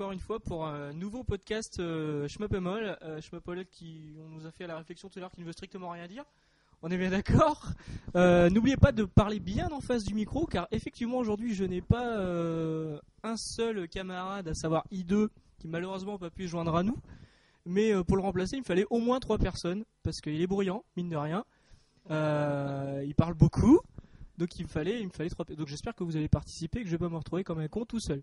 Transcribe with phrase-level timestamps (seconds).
[0.00, 2.96] Encore une fois pour un nouveau podcast euh, Schmuppemol.
[3.02, 5.52] Euh, Schmuppemol qui on nous a fait la réflexion tout à l'heure qui ne veut
[5.52, 6.24] strictement rien dire.
[6.80, 7.66] On est bien d'accord.
[8.16, 11.82] Euh, N'oubliez pas de parler bien en face du micro car effectivement aujourd'hui je n'ai
[11.82, 16.82] pas euh, un seul camarade à savoir I2 qui malheureusement n'a pas pu joindre à
[16.82, 16.96] nous.
[17.66, 20.46] Mais euh, pour le remplacer il me fallait au moins trois personnes parce qu'il est
[20.46, 21.44] bruyant, mine de rien.
[22.08, 23.80] Il parle beaucoup.
[24.38, 25.44] Donc il me fallait, il me fallait trois.
[25.44, 27.84] Donc j'espère que vous allez participer, que je vais pas me retrouver comme un con
[27.84, 28.22] tout seul.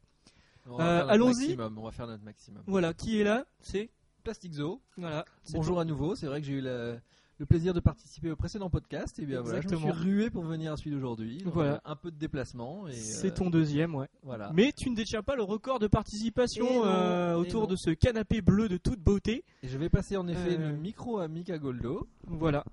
[0.70, 1.58] Euh, allons-y.
[1.60, 2.62] On va faire notre maximum.
[2.68, 3.90] Voilà, qui est là C'est
[4.24, 4.82] Plastic Zoo.
[4.98, 5.26] voilà.
[5.54, 6.16] Bonjour à nouveau.
[6.16, 6.96] C'est vrai que j'ai eu la-
[7.40, 9.20] le plaisir de participer au précédent podcast.
[9.20, 11.38] Et bien voilà, je me suis rué pour venir à celui d'aujourd'hui.
[11.38, 11.76] Donc, Voilà.
[11.76, 12.88] euh, Un peu de déplacement.
[12.88, 14.08] et, C'est euh, ton deuxième, ouais.
[14.24, 14.52] Voilà.
[14.56, 17.68] Mais tu ne détiens pas le record de participation euh, et autour non.
[17.68, 19.46] de ce canapé bleu de toute beauté.
[19.62, 20.72] Et je vais passer en effet Euh.
[20.72, 22.08] le micro à Mika Goldo.
[22.26, 22.66] Voilà.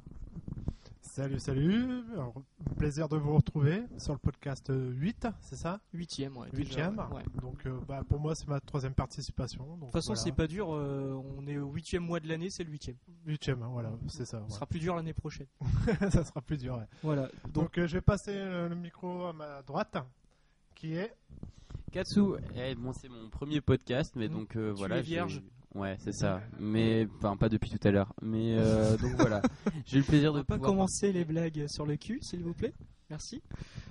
[1.14, 2.02] Salut, salut.
[2.14, 2.34] Alors,
[2.76, 5.78] plaisir de vous retrouver sur le podcast euh, 8, c'est ça?
[5.92, 6.48] Huitième, ouais.
[6.50, 6.98] déjà, Huitième.
[6.98, 7.18] ouais.
[7.18, 7.22] Ouais.
[7.40, 9.76] Donc, euh, bah, pour moi, c'est ma troisième participation.
[9.76, 10.22] De toute façon, voilà.
[10.22, 10.74] c'est pas dur.
[10.74, 12.96] euh, on est au huitième mois de l'année, c'est le huitième.
[13.26, 14.42] Huitième, hein, voilà, c'est ça.
[14.48, 15.46] Ce sera plus dur l'année prochaine.
[15.60, 15.94] ouais.
[16.10, 16.78] ça sera plus dur.
[16.78, 16.86] ouais.
[17.04, 17.28] Voilà.
[17.44, 19.96] Donc, Donc, euh, je vais passer euh, le micro à ma droite,
[20.74, 21.14] qui est.
[21.92, 22.22] Katsu,
[22.56, 24.32] eh, bon, c'est mon premier podcast, mais Mm.
[24.32, 24.98] donc euh, Tu voilà.
[24.98, 25.42] es vierge.
[25.74, 26.40] Ouais, c'est ça.
[26.60, 28.12] Mais enfin, pas depuis tout à l'heure.
[28.22, 29.42] Mais euh, donc voilà.
[29.86, 32.54] J'ai eu le plaisir de pas pouvoir commencer les blagues sur le cul, s'il vous
[32.54, 32.72] plaît.
[33.10, 33.42] Merci.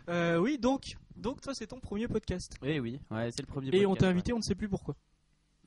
[0.10, 2.54] Euh, oui, donc, donc toi, c'est ton premier podcast.
[2.64, 3.70] Eh oui, ouais, c'est le premier.
[3.76, 4.96] Et on t'a invité, on ne sait plus pourquoi.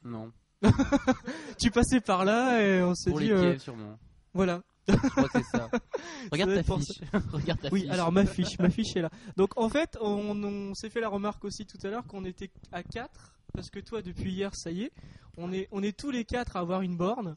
[0.05, 0.33] Non.
[1.59, 3.99] Tu passais par là et on s'est Pour dit, les euh, sûrement.
[4.33, 4.63] voilà.
[4.89, 5.69] Je crois que c'est ça.
[6.33, 7.01] Regarde ta fiche.
[7.33, 7.91] Regarde ta Oui, fiche.
[7.91, 9.11] alors ma fiche, ma fiche est là.
[9.37, 12.51] Donc en fait, on, on s'est fait la remarque aussi tout à l'heure qu'on était
[12.73, 14.93] à 4 parce que toi depuis hier, ça y est,
[15.37, 17.35] on est on est tous les quatre à avoir une borne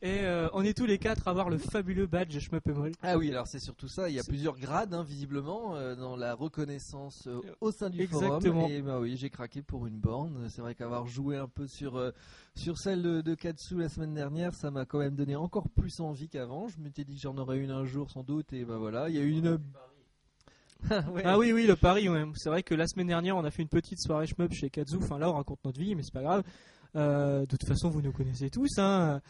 [0.00, 2.92] et euh, on est tous les quatre à avoir le fabuleux badge pémol.
[3.02, 4.08] Ah oui, alors c'est surtout ça.
[4.08, 8.00] Il y a plusieurs grades, hein, visiblement, euh, dans la reconnaissance euh, au sein du
[8.00, 8.60] Exactement.
[8.60, 8.70] forum.
[8.70, 10.48] Et bah oui, j'ai craqué pour une borne.
[10.50, 12.12] C'est vrai qu'avoir joué un peu sur
[12.54, 16.00] sur celle de, de Katsu la semaine dernière, ça m'a quand même donné encore plus
[16.00, 16.68] envie qu'avant.
[16.68, 18.52] Je m'étais dit que j'en aurais une un jour sans doute.
[18.52, 19.58] Et bah voilà, il y a eu une.
[21.12, 21.22] Ouais.
[21.24, 22.24] Ah oui oui, le pari ouais.
[22.36, 24.98] C'est vrai que la semaine dernière, on a fait une petite soirée shmup chez Kazu.
[24.98, 26.44] Enfin là, on raconte notre vie, mais c'est pas grave.
[26.96, 29.20] Euh, de toute façon, vous nous connaissez tous hein.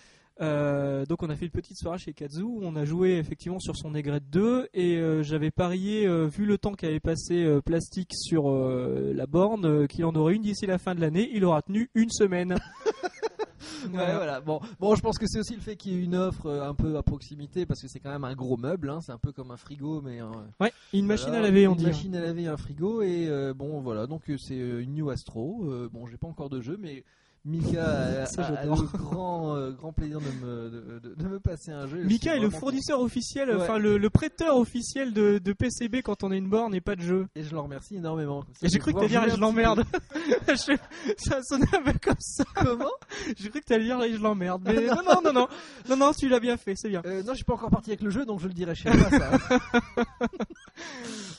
[0.41, 3.77] Euh, donc on a fait une petite soirée chez Kazu, on a joué effectivement sur
[3.77, 8.49] son aigrette 2 et euh, j'avais parié, euh, vu le temps qu'avait passé Plastique sur
[8.51, 12.11] la borne, qu'il en aurait une d'ici la fin de l'année, il aura tenu une
[12.11, 12.57] semaine.
[13.85, 14.17] Ouais, Voilà.
[14.17, 14.41] voilà.
[14.41, 16.75] Bon, bon, je pense que c'est aussi le fait qu'il y ait une offre un
[16.75, 18.91] peu à proximité parce que c'est quand même un gros meuble.
[18.91, 19.01] hein.
[19.01, 20.21] C'est un peu comme un frigo, mais
[20.61, 21.85] Ouais, une machine à laver, on une dit.
[21.87, 24.07] machine à laver, un frigo et bon, voilà.
[24.07, 25.65] Donc c'est une New Astro.
[25.93, 27.05] Bon, j'ai pas encore de jeu, mais
[27.49, 27.85] Mika
[28.23, 28.83] a, Ça, a- a j'adore.
[28.83, 32.03] le grand, euh, grand plaisir de me, de, de- de me passer un jeu.
[32.03, 33.57] Je Mika est le fournisseur officiel, Ouais.
[33.57, 36.95] enfin le, le prêteur officiel de, de PCB quand on a une borne et pas
[36.97, 37.27] de jeu.
[37.35, 38.45] Et je le remercie énormément.
[38.63, 39.85] Et j'ai cru que t'allais dire jouer je l'emmerde.
[40.49, 40.77] Je-
[41.17, 42.45] ça sonnait un peu comme ça.
[42.55, 42.91] Comment?
[43.39, 44.63] J'ai cru que t'allais dire je l'emmerde.
[44.65, 45.49] Mais non, non, non, non,
[45.89, 47.03] non, non, tu l'as bien fait, c'est bien.
[47.07, 48.91] euh, Non, je suis pas encore parti avec le jeu, donc je le dirai chez
[48.91, 49.09] moi.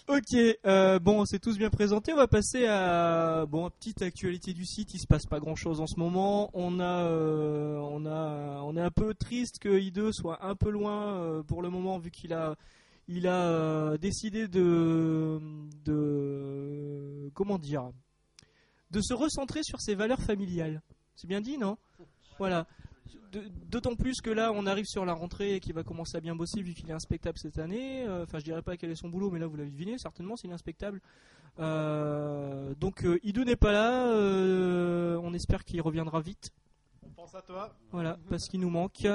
[0.07, 2.13] Ok, euh, bon, c'est tous bien présenté.
[2.13, 4.93] On va passer à bon, petite actualité du site.
[4.95, 6.49] Il se passe pas grand chose en ce moment.
[6.53, 10.71] On a, euh, on a, on est un peu triste que I2 soit un peu
[10.71, 12.55] loin euh, pour le moment vu qu'il a,
[13.07, 15.39] il a euh, décidé de,
[15.85, 17.91] de, comment dire,
[18.89, 20.81] de se recentrer sur ses valeurs familiales.
[21.15, 21.77] C'est bien dit, non?
[22.39, 22.65] Voilà.
[23.69, 26.35] D'autant plus que là, on arrive sur la rentrée et qu'il va commencer à bien
[26.35, 28.05] bosser vu qu'il est inspectable cette année.
[28.07, 30.35] Euh, Enfin, je dirais pas quel est son boulot, mais là, vous l'avez deviné, certainement,
[30.35, 30.99] s'il est inspectable.
[31.59, 34.07] Euh, donc, euh, Ido n'est pas là.
[34.07, 36.51] euh, on espère qu'il reviendra vite.
[37.05, 37.75] On pense à toi.
[37.91, 39.05] Voilà, parce qu'il nous manque.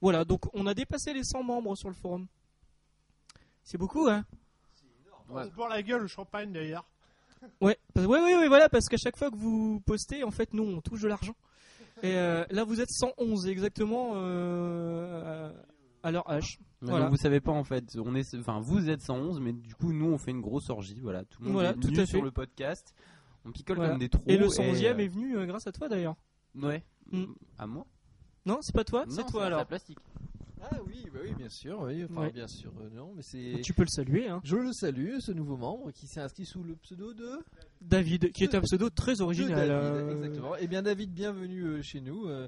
[0.00, 2.26] Voilà, donc on a dépassé les 100 membres sur le forum.
[3.62, 4.24] C'est beaucoup, hein?
[5.28, 5.42] Ouais.
[5.44, 6.84] On se boit la gueule au champagne d'ailleurs.
[7.60, 10.62] Ouais, ouais, ouais, ouais, voilà, parce qu'à chaque fois que vous postez, en fait, nous,
[10.64, 11.34] on touche de l'argent.
[12.02, 15.52] Et euh, là, vous êtes 111 exactement euh,
[16.02, 16.24] à leur.
[16.28, 16.40] Mais
[16.80, 17.08] Voilà.
[17.08, 17.96] vous savez pas en fait.
[17.96, 20.98] On est, enfin, vous êtes 111, mais du coup, nous, on fait une grosse orgie.
[21.00, 22.24] Voilà, tout le monde Voilà, est tout à sur fait.
[22.24, 22.92] le podcast.
[23.44, 23.90] On picole Voilà.
[23.92, 24.22] comme des trous.
[24.26, 26.16] Et le 111e euh, est venu euh, grâce à toi d'ailleurs.
[26.60, 26.82] Ouais.
[27.10, 27.24] Mm.
[27.58, 27.86] À moi
[28.46, 29.64] Non, c'est pas toi, c'est toi alors.
[29.66, 29.98] Plastique.
[30.64, 31.80] Ah oui, bah oui, bien sûr.
[31.82, 32.04] Oui.
[32.04, 32.32] Enfin, Ouais.
[32.32, 32.72] bien sûr.
[32.80, 33.60] euh, non, mais c'est.
[33.62, 34.40] Tu peux le saluer, hein.
[34.44, 37.28] Je le salue, ce nouveau membre qui s'est inscrit sous le pseudo de.
[37.80, 39.68] David, qui est un pseudo très original.
[39.68, 40.52] David, euh, exactement.
[40.60, 42.26] Eh bien, David, bienvenue euh, chez nous.
[42.28, 42.46] Euh,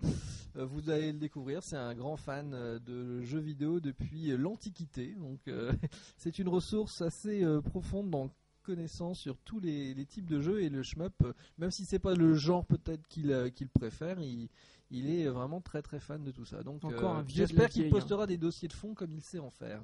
[0.54, 1.62] vous allez le découvrir.
[1.64, 2.50] C'est un grand fan
[2.86, 5.16] de jeux vidéo depuis l'Antiquité.
[5.18, 5.40] Donc,
[6.16, 8.30] c'est une ressource assez profonde dans
[8.62, 11.12] connaissance sur tous les, les types de jeux et le shmup,
[11.58, 14.48] même si c'est pas le genre peut-être qu'il qu'il préfère, il,
[14.94, 16.62] il est vraiment très très fan de tout ça.
[16.62, 19.38] Donc Encore euh, un j'espère qu'il vieille, postera des dossiers de fond comme il sait
[19.38, 19.82] en faire.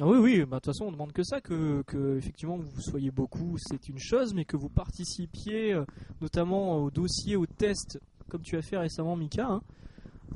[0.00, 2.80] Ah oui, oui, bah, de toute façon, on demande que ça, que, que effectivement vous
[2.80, 5.84] soyez beaucoup, c'est une chose, mais que vous participiez euh,
[6.20, 8.00] notamment au dossier, au test,
[8.30, 9.62] comme tu as fait récemment, Mika, hein,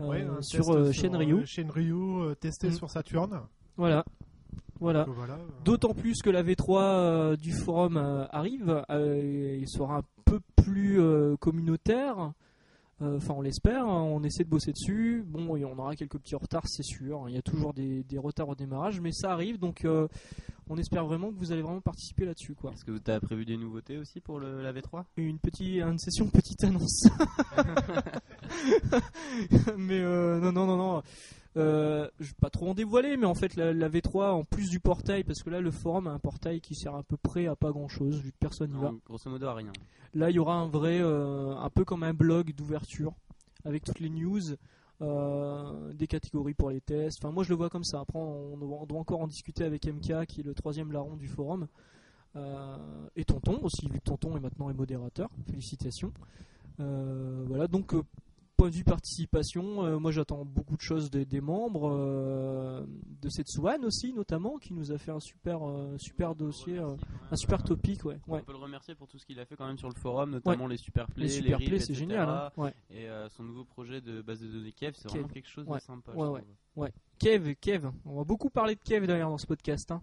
[0.00, 1.46] euh, Ouais, sur Shenryu.
[1.46, 2.72] Shenryu, testé Mm.
[2.72, 3.40] sur Saturn.
[3.76, 4.04] Voilà.
[4.78, 5.04] Voilà.
[5.08, 9.98] Voilà, euh, D'autant plus que la V3 euh, du forum euh, arrive, euh, il sera
[9.98, 12.32] un peu plus euh, communautaire.
[13.02, 13.84] Euh, Enfin, on l'espère.
[13.84, 15.22] hein, On essaie de bosser dessus.
[15.26, 17.28] Bon, et on aura quelques petits retards, c'est sûr.
[17.28, 19.58] Il y a toujours des, des retards au démarrage, mais ça arrive.
[19.58, 20.08] Donc, euh,
[20.68, 22.72] on espère vraiment que vous allez vraiment participer là-dessus, quoi.
[22.72, 25.98] Est-ce que tu as prévu des nouveautés aussi pour le, la V3 Une petite, une
[25.98, 27.06] session petite annonce.
[29.76, 31.02] mais euh, non, non, non, non.
[31.56, 34.68] Euh, je vais pas trop en dévoiler, mais en fait la, la V3 en plus
[34.68, 37.46] du portail, parce que là le forum a un portail qui sert à peu près
[37.46, 38.88] à pas grand chose vu que personne n'y va.
[39.06, 39.72] Grosso modo, à rien.
[40.14, 43.14] Là il y aura un vrai, euh, un peu comme un blog d'ouverture
[43.64, 44.40] avec toutes les news,
[45.02, 47.18] euh, des catégories pour les tests.
[47.24, 48.00] Enfin moi je le vois comme ça.
[48.00, 51.16] Après on, doit- on doit encore en discuter avec MK qui est le troisième larron
[51.16, 51.68] du forum.
[52.36, 52.76] Euh,
[53.16, 55.30] et Tonton aussi, vu que Tonton est maintenant est modérateur.
[55.46, 56.12] Félicitations.
[56.78, 57.94] Voilà, donc
[58.56, 62.86] point de vue participation, euh, moi j'attends beaucoup de choses des, des membres, euh,
[63.20, 66.96] de cette Swan aussi notamment, qui nous a fait un super, euh, super dossier, euh,
[67.30, 68.18] un super topic, ouais.
[68.26, 68.40] ouais.
[68.40, 70.30] On peut le remercier pour tout ce qu'il a fait quand même sur le forum,
[70.30, 72.28] notamment les super plays, Les super rips, plays, c'est génial.
[72.28, 72.74] Hein ouais.
[72.90, 75.78] Et euh, son nouveau projet de base de données Kev, c'est vraiment quelque chose Ouais.
[75.78, 76.12] de sympa.
[76.12, 76.42] Ouais,
[76.76, 76.92] ouais.
[77.18, 79.90] Kev, Kev, on va beaucoup parler de Kev d'ailleurs dans ce podcast.
[79.90, 80.02] hein.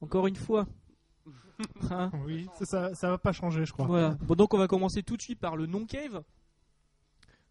[0.00, 0.66] Encore une fois.
[1.90, 3.86] Hein Oui, ça, ça, ça va pas changer, je crois.
[3.86, 4.10] Voilà.
[4.22, 6.22] Bon, donc on va commencer tout de suite par le non cave.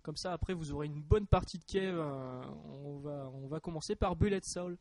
[0.03, 1.95] Comme ça, après, vous aurez une bonne partie de cave.
[1.97, 2.41] euh,
[2.83, 4.77] on, va, on va commencer par Bullet Soul.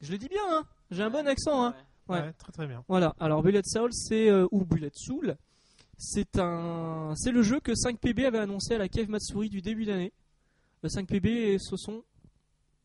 [0.00, 1.74] Je le dis bien, hein J'ai un bon accent, hein
[2.08, 2.32] Ouais, Ouais.
[2.34, 2.84] très très bien.
[2.88, 3.14] Voilà.
[3.18, 5.36] Alors Bullet Soul, c'est euh, ou Bullet Soul,
[5.98, 9.84] c'est un, c'est le jeu que 5PB avait annoncé à la cave Matsuri du début
[9.86, 10.12] d'année.
[10.82, 12.04] Le 5PB, et ce sont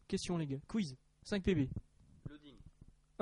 [0.07, 0.95] question les gars, quiz.
[1.27, 1.69] 5PB.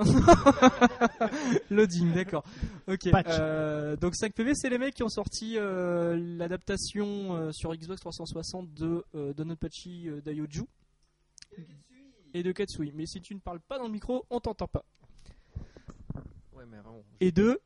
[1.70, 2.12] Loading.
[2.12, 2.44] D'accord.
[2.88, 3.10] Ok.
[3.10, 3.26] Patch.
[3.30, 8.72] euh, donc 5PV, c'est les mecs qui ont sorti euh, l'adaptation euh, sur Xbox 360
[8.74, 10.62] de euh, Donotpachi euh, Daioju
[12.34, 12.92] et de Katsui.
[12.94, 14.84] Mais si tu ne parles pas dans le micro, on t'entend pas.
[16.54, 17.02] Ouais, mais vraiment.
[17.20, 17.60] Et de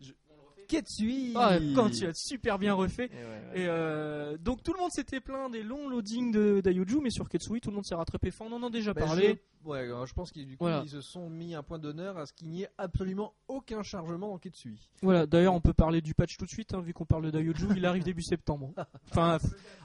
[0.66, 3.06] Ketsui ah, quand tu as super bien refait.
[3.06, 3.60] Et ouais, ouais.
[3.62, 7.28] Et euh, donc tout le monde s'était plaint des longs loadings de Daioju, mais sur
[7.28, 8.28] Katsui, tout le monde s'est rattrapé.
[8.28, 9.40] Enfin, on en a déjà Bah, parlé.
[9.64, 10.84] je, ouais, alors, je pense qu'ils Voilà.
[10.86, 14.38] se sont mis un point d'honneur à ce qu'il n'y ait absolument aucun chargement dans
[14.38, 14.88] Ketsui.
[15.02, 17.30] Voilà, d'ailleurs, on peut parler du patch tout de suite, hein, vu qu'on parle de
[17.30, 18.72] Daioju, il arrive début septembre.
[19.10, 19.38] Enfin,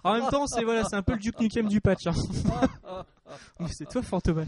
[0.04, 2.08] en même temps, c'est voilà, c'est un peu le Duke Nukem du patch.
[2.08, 2.14] hein.
[3.72, 4.48] C'est toi, Fantomas.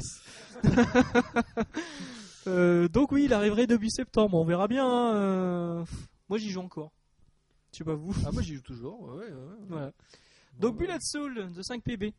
[2.48, 4.86] Euh, donc oui, il arriverait début septembre, on verra bien.
[4.88, 5.84] hein, euh,
[6.32, 6.94] Moi, j'y joue encore.
[7.74, 8.14] Je sais pas vous.
[8.26, 9.02] Ah, moi j'y joue toujours.
[9.02, 9.56] Ouais, ouais, ouais.
[9.68, 9.88] Voilà.
[9.88, 9.94] Bon,
[10.70, 10.88] Donc ouais.
[10.88, 12.14] Bullet Soul de 5PB.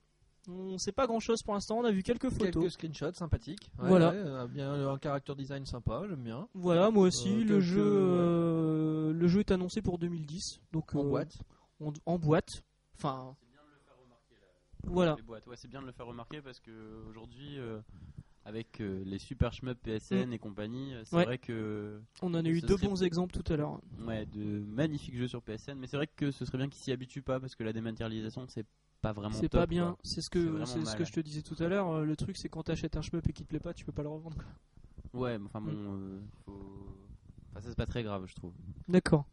[0.48, 2.52] On sait pas grand chose pour l'instant, on a vu quelques photos.
[2.52, 3.70] Quelques screenshots sympathiques.
[3.78, 4.10] Ouais, Voilà.
[4.10, 6.46] ouais, euh, bien un character design sympa, j'aime bien.
[6.52, 10.94] Voilà, moi aussi, Euh, le quelques- jeu, euh, le jeu est annoncé pour 2010, donc
[10.94, 11.38] En euh, boîte.
[11.80, 12.64] en, en boîte.
[12.98, 13.34] Enfin,
[14.84, 15.14] voilà.
[15.16, 15.46] Les boîtes.
[15.46, 17.80] Ouais, c'est bien de le faire remarquer parce que aujourd'hui, euh,
[18.44, 21.18] avec euh, les super shmup PSN et compagnie, euh, c'est Mm.
[21.18, 21.24] Ouais.
[21.26, 23.80] vrai que On en a eu deux serait- bons exemples tout à l'heure.
[24.00, 26.92] ouais, de magnifiques jeux sur PSN, mais c'est vrai que ce serait bien qu'ils s'y
[26.92, 28.66] habituent pas parce que la dématérialisation c'est
[29.00, 29.96] pas vraiment C'est pas bien.
[30.04, 31.88] C'est ce que c'est ce que je te disais tout à l'heure.
[31.90, 33.92] euh, Le truc, c'est quand t'achètes un shmup et qu'il te plaît pas, tu peux
[33.92, 34.36] pas le revendre.
[35.12, 35.76] Ouais, mais enfin bon, Mm.
[35.78, 36.96] euh, faut...
[37.50, 38.52] enfin, ça c'est pas très grave, je trouve.
[38.88, 39.24] D'accord.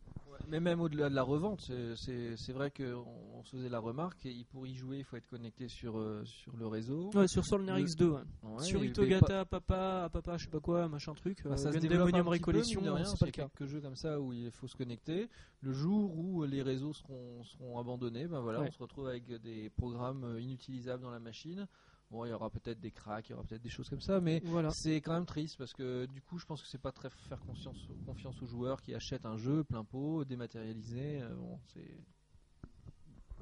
[0.47, 1.61] Mais même au-delà de la revente,
[1.95, 3.05] c'est- vrai qu'on
[3.35, 6.23] on se faisait la remarque, et pour y jouer, il faut être connecté sur, euh,
[6.25, 7.09] sur le réseau.
[7.13, 8.05] Ouais, sur Solner Le- X2.
[8.09, 8.21] ouais.
[8.43, 11.43] Ouais, sur Itogata, papa, papa, je sais pas quoi, machin truc.
[11.43, 13.47] Bah, euh, ça se Gundam développe un petit peu, c'est pas le cas.
[13.49, 15.29] quelques jeux comme ça où il faut se connecter.
[15.61, 19.69] Le jour où les réseaux seront, seront abandonnés, ben voilà, on se retrouve avec des
[19.69, 21.67] programmes euh, inutilisables dans la machine.
[22.11, 24.19] Bon, il y aura peut-être des cracks, il y aura peut-être des choses comme ça,
[24.19, 24.71] mais Voilà.
[24.71, 27.39] c'est quand même triste parce que du coup, je pense que c'est pas très faire
[27.41, 31.21] confiance, confiance aux joueurs qui achètent un jeu plein pot, dématérialisé.
[31.21, 31.99] euh, bon, c'est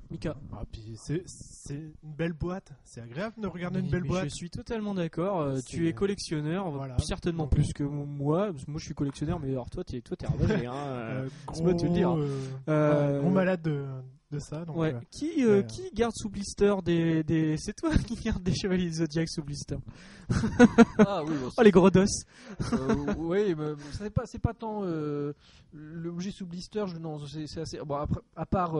[0.09, 0.37] Mika.
[0.53, 2.71] Ah, puis c'est c'est une belle boîte.
[2.85, 4.25] C'est agréable de regarder une belle boîte.
[4.29, 5.41] Je suis totalement d'accord.
[5.41, 6.97] euh, tu es collectionneur, Voilà.
[6.99, 8.51] certainement Donc- plus que moi.
[8.51, 10.65] parce que Moi, je suis collectionneur, mais alors toi, t'es toi, t'es ravagé.
[10.65, 11.23] hein, euh.
[11.25, 12.11] Euh, laisse-moi te le dire.
[12.17, 13.85] euh, Euh, gros malade de,
[14.31, 14.65] de ça.
[14.65, 14.93] Donc, Ouais.
[14.93, 15.65] euh, Qui, euh, ouais.
[15.67, 17.55] qui garde sous blister des, des...
[17.57, 19.77] C'est toi qui garde des chevaliers Zodiac sous blister.
[20.99, 22.03] ah oui, bon, Oh les gros dos.
[22.73, 25.33] Euh, oui, mais c'est pas, c'est pas tant euh,
[25.73, 26.83] l'objet sous blister.
[26.87, 27.79] Je, non, c'est c'est assez.
[27.79, 28.75] Bon, après, à part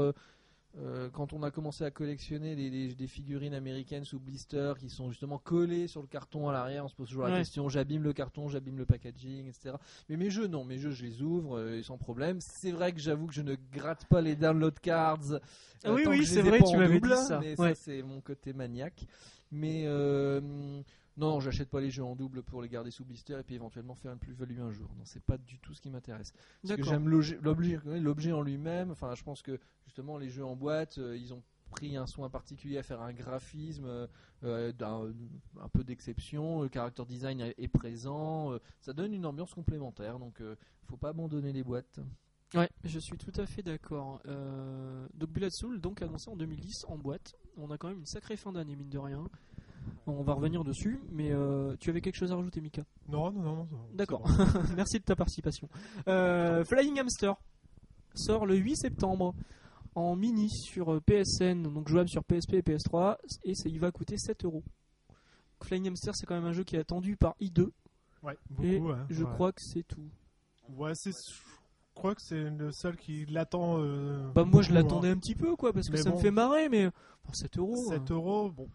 [0.79, 5.39] euh, quand on a commencé à collectionner des figurines américaines sous blister qui sont justement
[5.39, 8.47] collées sur le carton à l'arrière, on se pose toujours la question j'abime le carton,
[8.47, 9.75] j'abime le packaging, etc.
[10.09, 12.39] Mais mes jeux, non, mes jeux, je les ouvre euh, sans problème.
[12.41, 15.31] C'est vrai que j'avoue que je ne gratte pas les download cards.
[15.31, 15.39] euh,
[15.83, 17.39] Ah oui, tant oui, c'est vrai, tu m'avais dit ça.
[17.39, 17.73] Mais Ouais.
[17.73, 19.05] ça, c'est mon côté maniaque.
[19.51, 20.81] Mais euh,
[21.17, 23.95] Non, j'achète pas les jeux en double pour les garder sous blister et puis éventuellement
[23.95, 24.89] faire une plus-value un jour.
[24.97, 26.31] Non, c'est pas du tout ce qui m'intéresse.
[26.61, 28.91] Parce que j'aime l'objet- en lui-même.
[28.91, 32.29] Enfin, je pense que justement les jeux en boîte, euh, ils ont pris un soin
[32.29, 34.07] particulier à faire un graphisme euh,
[34.43, 34.71] euh,
[35.59, 36.61] un peu d'exception.
[36.61, 38.53] Le character design est est présent.
[38.53, 40.19] euh, ça donne une ambiance complémentaire.
[40.19, 40.41] Donc,
[40.85, 41.99] faut pas abandonner les boîtes.
[42.53, 44.21] Ouais, je suis tout à fait d'accord.
[44.25, 47.35] Euh, donc Blood Soul, donc annoncé en 2010 en boîte.
[47.57, 49.27] On a quand même une sacrée fin d'année, mine de rien.
[50.07, 52.83] On va revenir dessus, mais euh, tu avais quelque chose à rajouter, Mika?
[53.09, 53.55] Non, non, non.
[53.55, 54.21] non, D'accord.
[54.21, 54.33] bon.
[54.75, 55.67] Merci de ta participation.
[56.07, 57.33] Euh, Flying Hamster
[58.15, 59.33] sort le 8 septembre
[59.95, 63.91] en mini sur euh, PSN, donc jouable sur PSP et PS3, et ça, il va
[63.91, 64.63] coûter 7 euros.
[65.63, 67.69] Flying Hamster, c'est quand même un jeu qui est attendu par I2,
[68.23, 68.63] Ouais, beaucoup.
[68.65, 69.31] et ouais, je ouais.
[69.33, 70.01] crois que c'est tout.
[70.69, 71.11] Ouais, c'est.
[71.11, 73.77] Je crois que c'est le seul qui l'attend.
[73.79, 75.13] euh, Bah, moi, je beaucoup, l'attendais hein.
[75.13, 76.89] un petit peu, quoi, parce que Mais ça me fait marrer, mais
[77.23, 77.75] pour 7 euros.
[77.89, 78.67] 7 euh, euros, bon,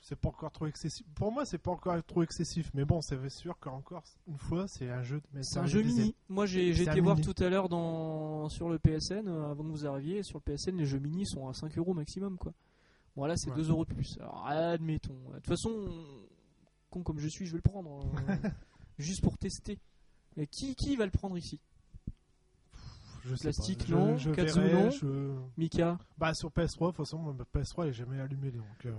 [0.00, 1.06] c'est pas encore trop excessif.
[1.14, 4.88] Pour moi, c'est pas encore trop excessif, mais bon, c'est sûr qu'encore une fois, c'est
[4.90, 6.14] un jeu de C'est un jeu mini.
[6.28, 7.32] Moi, j'ai été voir mini.
[7.32, 10.22] tout à l'heure dans sur le PSN euh, avant que vous arriviez.
[10.22, 12.52] Sur le PSN, les jeux mini sont à 5 euros maximum, quoi.
[13.16, 13.56] Bon, là, c'est Ouais.
[13.56, 14.16] 2 euros de plus.
[14.20, 15.18] Alors, admettons.
[15.30, 16.04] De toute façon,
[16.90, 18.34] con comme je suis, je vais le prendre euh,
[18.98, 19.78] juste pour tester.
[20.36, 21.60] Et qui qui va le prendre ici?
[23.24, 23.92] Je sais Plastique, pas.
[23.96, 24.16] Non?
[24.16, 24.90] je Katsu, verrai, non?
[24.90, 25.98] je- Mika?
[26.16, 28.64] Bah, sur PS3, de toute façon, ma PS3 elle est jamais allumée, donc.
[28.86, 28.92] euh,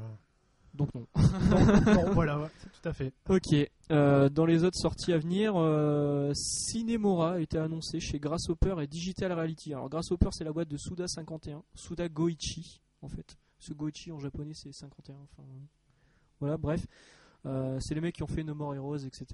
[0.73, 1.05] Donc non.
[1.15, 2.47] non, voilà, ouais,
[2.81, 3.13] tout à fait.
[3.29, 3.53] Ok.
[3.91, 8.87] Euh, dans les autres sorties à venir, euh, Cinemora a été annoncé chez Grasshopper et
[8.87, 9.73] Digital Reality.
[9.73, 13.35] Alors Grasshopper, c'est la boîte de Suda 51, Suda Goichi en fait.
[13.59, 15.15] Ce Goichi en japonais, c'est 51.
[15.15, 15.43] Enfin,
[16.39, 16.85] voilà, bref.
[17.45, 19.25] Euh, c'est les mecs qui ont fait No More Heroes, etc.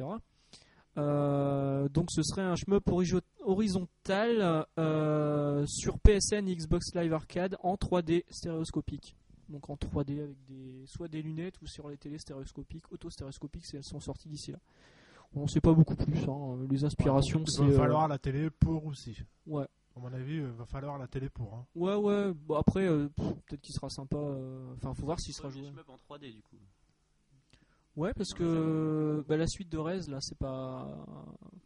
[0.97, 7.75] Euh, donc ce serait un shmup horizo- horizontal euh, sur PSN Xbox Live Arcade en
[7.75, 9.15] 3D stéréoscopique.
[9.49, 13.75] Donc en 3D avec des soit des lunettes ou sur les télés stéréoscopiques, auto-stéréoscopiques si
[13.77, 14.59] elles sont sorties d'ici là.
[15.35, 16.17] On ne sait pas beaucoup plus.
[16.29, 16.57] hein.
[16.69, 17.61] Les inspirations, Il c'est.
[17.61, 19.17] va euh, falloir la télé pour aussi.
[19.45, 19.65] Ouais.
[19.95, 21.53] À mon avis, il va falloir la télé pour.
[21.53, 21.65] hein.
[21.75, 22.33] Ouais, ouais.
[22.33, 24.15] Bon, après, euh, peut-être qu'il sera sympa.
[24.17, 25.67] euh, Enfin, faut voir s'il sera joué.
[25.87, 26.55] en 3D du coup.
[27.97, 30.87] Ouais, parce que bah, la suite de Rez, là, c'est pas.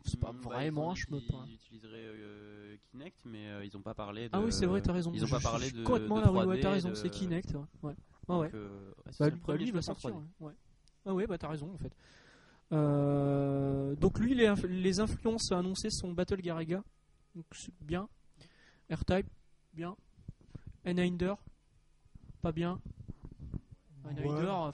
[0.05, 1.23] C'est pas Mm, bah, vraiment ils un shmup.
[1.33, 1.45] hein.
[1.53, 4.29] utiliseraient euh, Kinect, mais euh, ils ont pas parlé de.
[4.31, 5.11] Ah oui, c'est vrai, t'as raison.
[5.13, 5.83] Ils ont Je- pas parlé je de.
[5.83, 7.53] Complètement de à la rue, ouais, 3D, t'as raison, de- c'est Kinect.
[7.53, 7.59] Ouais.
[7.83, 7.95] ouais.
[8.29, 8.45] Ouais, ouais.
[8.47, 10.09] Donc, euh, Bah, le premier lui, il va sortir.
[10.11, 10.15] 3D.
[10.39, 10.47] Ouais.
[10.47, 10.53] ouais.
[11.05, 11.91] Ah ouais, bah t'as raison en fait.
[12.71, 16.81] Euh, donc lui, les, inf- les influences annoncées sont Battle Garaga,
[17.35, 18.07] donc c'est bien.
[18.89, 19.27] R-Type,
[19.73, 19.95] bien.
[20.85, 21.33] Eninder,
[22.41, 22.79] pas bien.
[24.05, 24.73] F-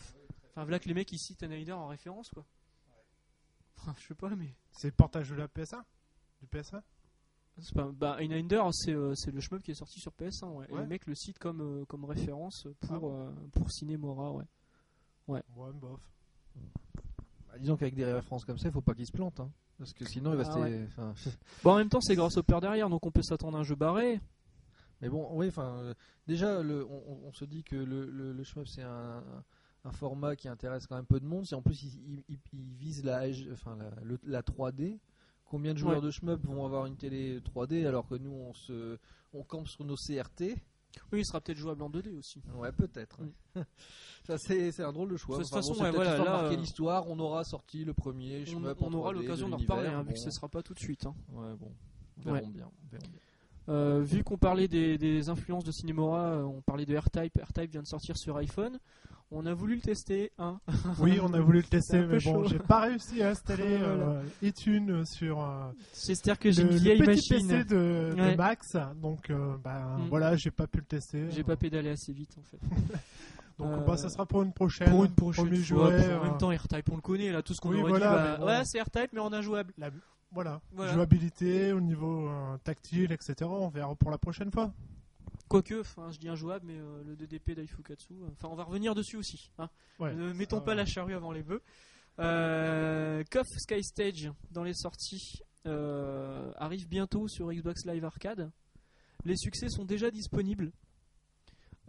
[0.57, 2.43] enfin voilà que les mecs ils citent Eninder en référence quoi.
[3.77, 4.53] Enfin, je sais pas mais.
[4.71, 5.83] C'est le portage de la PS1
[6.41, 6.81] Du PS1
[7.59, 10.65] C'est pas, bah, Eninder, c'est euh, c'est le shmup qui est sorti sur PS1, ouais.
[10.69, 10.81] Et Ouais.
[10.81, 14.45] les mecs le citent comme, euh, comme référence pour, Ah euh, pour Cinemora, ouais.
[15.27, 15.99] Ouais, bof.
[17.47, 19.39] Bah, disons qu'avec des références comme ça, il faut pas qu'ils se plantent.
[19.39, 19.51] hein.
[19.77, 20.59] Parce que sinon, il va Ah se.
[20.59, 20.87] ouais.
[20.87, 21.13] enfin,
[21.63, 24.19] Bon, en même temps, c'est Grasshopper derrière, donc on peut s'attendre à un jeu barré.
[25.01, 25.93] Mais bon, oui, enfin, euh,
[26.25, 29.43] déjà, le, on, on- on se dit que le, le, le shmup c'est un, un
[29.91, 31.46] format qui intéresse quand même peu de monde.
[31.46, 34.98] Si en plus il, il- il- il vise la, enfin, la, le- la 3D,
[35.46, 36.01] combien de joueurs Ouais.
[36.01, 38.98] de shmup vont avoir une télé 3D alors que nous on se,
[39.34, 40.56] on campe sur nos CRT
[41.12, 42.41] Oui, il sera peut-être jouable en 2D aussi.
[42.56, 43.20] Ouais, peut-être.
[44.25, 45.38] Ça, c'est un drôle de choix.
[45.38, 47.08] De toute Enfin, façon, ouais, voilà, là, euh, l'histoire.
[47.08, 50.03] On aura sorti le premier On, shmup on aura 3D de l'occasion d'en reparler, hein,
[50.03, 51.06] vu que ce sera pas tout de suite.
[51.06, 51.15] hein.
[51.32, 51.72] Ouais, bon.
[52.17, 52.41] Verrons Ouais.
[52.51, 52.70] bien.
[52.91, 53.20] verrons bien.
[53.70, 57.38] Euh, vu qu'on parlait des, des influences de Cinemora, euh, on parlait de R-Type.
[57.41, 58.79] R-Type vient de sortir sur iPhone.
[59.29, 60.60] On a voulu le tester, hein.
[61.00, 63.89] Oui, on a voulu le tester, mais bon, j'ai pas réussi à installer Voilà.
[63.91, 65.69] euh, iTunes sur euh,
[66.07, 67.48] J'espère que j'ai une le petit machine.
[67.50, 68.36] PC de, de Ouais.
[68.38, 68.77] Max.
[69.01, 70.07] Donc, euh, bah, Mm.
[70.10, 71.29] voilà, j'ai pas pu le tester.
[71.31, 72.57] J'ai pas pédalé assez vite en fait.
[73.60, 74.89] Donc, Euh, bah, ça sera pour une prochaine.
[74.89, 75.89] Pour une prochaine Premier fois.
[75.89, 77.81] jouet, pour- en euh, même temps, R-Type, on le connaît là, tout ce qu'on Oui,
[77.81, 78.39] aurait voilà, dit.
[78.39, 78.46] bah.
[78.60, 79.74] Ouais, c'est R-Type, mais on a jouable.
[79.77, 79.89] la-
[80.31, 80.62] voilà.
[80.72, 80.93] Voilà.
[80.93, 83.34] Jouabilité au niveau euh, tactile, etc.
[83.43, 84.72] On verra pour la prochaine fois.
[85.50, 88.13] Quoique, enfin, je dis injouable, mais euh, le DDP d'Aifukatsu.
[88.13, 89.50] euh, Enfin, on va revenir dessus aussi.
[89.58, 89.70] Hein.
[90.00, 90.13] Ouais.
[90.13, 91.62] Ne mettons pas la charrue avant les bœufs.
[92.20, 98.50] Euh, KOF Sky Stage dans les sorties euh, arrive bientôt sur Xbox Live Arcade.
[99.25, 100.72] Les succès sont déjà disponibles.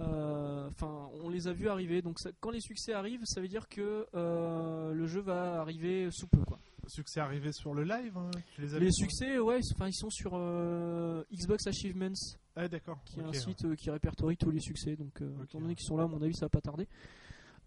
[0.00, 2.02] Enfin, on les a vus arriver.
[2.02, 6.28] Donc, ça- quand les succès arrivent, ça veut dire que le jeu va arriver sous
[6.28, 6.44] peu.
[6.44, 6.58] Quoi.
[6.86, 8.16] Succès arrivé sur le live.
[8.16, 11.66] hein, tu les as Les vus, succès, ouais, ils- enfin, ils sont sur euh, Xbox
[11.66, 12.14] Achievements
[12.60, 12.98] Ah, d'accord.
[13.04, 13.28] qui est ok.
[13.28, 14.96] un site euh, qui répertorie tous les succès.
[14.96, 16.88] Donc, euh, Ok, étant donné qu'ils sont là, à mon avis, ça va pas tarder.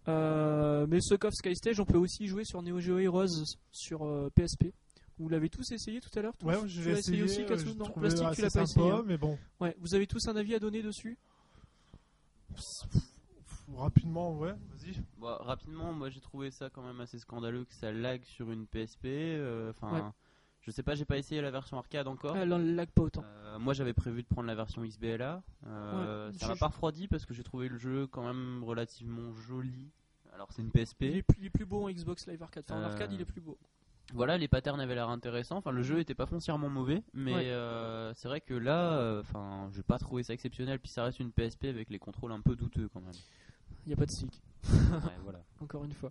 [0.08, 4.02] Euh, mais ce KOF Sky Stage, on peut aussi jouer sur Neo Geo Heroes sur
[4.04, 4.72] euh, PSP.
[5.18, 7.88] Vous l'avez tous essayé tout à l'heure Ouais, je l'ai l'as essayé, aussi, euh, Non,
[7.90, 8.90] Plastique, tu l'as pas sympa, essayé.
[8.90, 9.04] hein.
[9.06, 9.38] mais bon.
[9.60, 11.16] Ouais, vous avez tous un avis à donner dessus?
[13.74, 14.94] Rapidement, ouais, vas-y.
[15.18, 18.66] Bon, rapidement, moi j'ai trouvé ça quand même assez scandaleux que ça lag sur une
[18.66, 19.04] PSP.
[19.06, 20.10] euh, Enfin, Ouais.
[20.62, 22.34] Je sais pas, j'ai pas essayé la version arcade encore.
[22.36, 23.22] Ah, là, le lag pas autant.
[23.24, 25.42] Euh, moi j'avais prévu de prendre la version XBLA.
[25.66, 29.34] Euh, Ouais, ça m'a pas refroidi parce que j'ai trouvé le jeu quand même relativement
[29.34, 29.90] joli.
[30.34, 31.02] Alors c'est une PSP.
[31.02, 32.64] Il est, plus, il est plus beau en Xbox Live Arcade.
[32.68, 33.58] Enfin, en Euh, arcade, il est plus beau.
[34.14, 35.56] Voilà, les patterns avaient l'air intéressants.
[35.56, 37.50] Enfin, le jeu était pas foncièrement mauvais, mais Ouais.
[37.50, 40.78] euh, c'est vrai que là, euh, enfin, j'ai pas trouvé ça exceptionnel.
[40.80, 43.14] Puis ça reste une PSP avec les contrôles un peu douteux quand même.
[43.84, 45.40] Il n'y a pas de stick, Ouais, voilà.
[45.60, 46.10] encore une fois.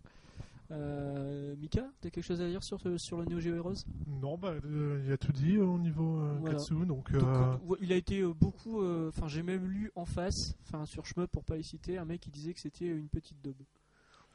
[0.72, 3.84] Euh, Mika, t'as quelque chose à dire sur, sur le Neo Geo Heroes?
[4.08, 6.56] Non, bah, euh, il a tout dit au niveau euh, Voilà.
[6.56, 8.82] Katsu, donc, Donc, euh, euh, il a été euh, beaucoup.
[8.82, 12.06] euh, Enfin, j'ai même lu en face, enfin sur Shmup pour pas les citer, un
[12.06, 13.62] mec qui disait que c'était une petite daube.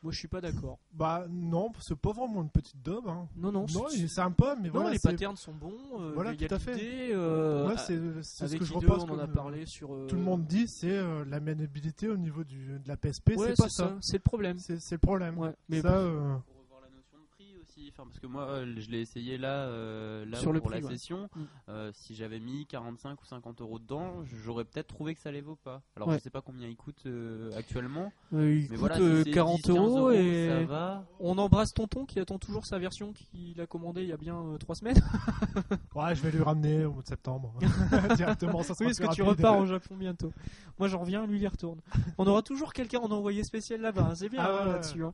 [0.02, 0.78] Moi, je suis pas d'accord.
[0.92, 3.08] bah non, c'est pas vraiment une petite dub.
[3.08, 3.26] Hein.
[3.36, 5.72] Non, non, Non, c'est- sympa, mais non, voilà, les patterns sont bons.
[6.00, 7.12] euh, Voilà, tout à fait.
[7.12, 9.02] euh, ouais, c'est ce que je I2, repasse.
[9.04, 9.92] on en a euh, parlé sur.
[9.92, 13.30] euh, Tout le monde dit, c'est euh, la maniabilité au niveau du, de la PSP,
[13.36, 13.96] Ouais, c'est pas ça.
[14.00, 14.58] C'est le problème.
[14.58, 15.38] C'est le problème.
[15.38, 17.54] Ouais, mais ça, Faut revoir la notion de prix
[17.86, 20.80] aussi, parce que moi euh, je l'ai essayé là, euh, là Sur le pour prix,
[20.80, 20.92] la ouais.
[20.92, 21.28] session.
[21.34, 21.40] Mm.
[21.68, 25.40] Euh, si j'avais mis 45 ou 50 euros dedans, j'aurais peut-être trouvé que ça les
[25.40, 25.82] vaut pas.
[25.96, 26.18] Alors Ouais.
[26.18, 29.24] je sais pas combien il coûte euh, actuellement, euh, il mais coûte voilà, euh, si
[29.24, 31.04] c'est 40 10, 15 euros et ça va.
[31.20, 34.42] on embrasse Tonton qui attend toujours sa version qu'il a commandée il y a bien
[34.60, 34.96] 3 semaines.
[35.94, 37.54] ouais, je vais lui ramener au mois de septembre.
[38.16, 40.32] Directement, ça sera Oui, parce que tu repars au Japon bientôt.
[40.78, 41.80] Moi, j'en reviens, lui, il y retourne.
[42.18, 44.08] On aura toujours quelqu'un en envoyé spécial là-bas.
[44.10, 45.04] hein, C'est bien Ah hein, ouais, là-dessus.
[45.04, 45.12] hein.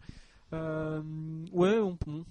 [0.55, 1.01] Euh,
[1.53, 2.25] ouais, on, on-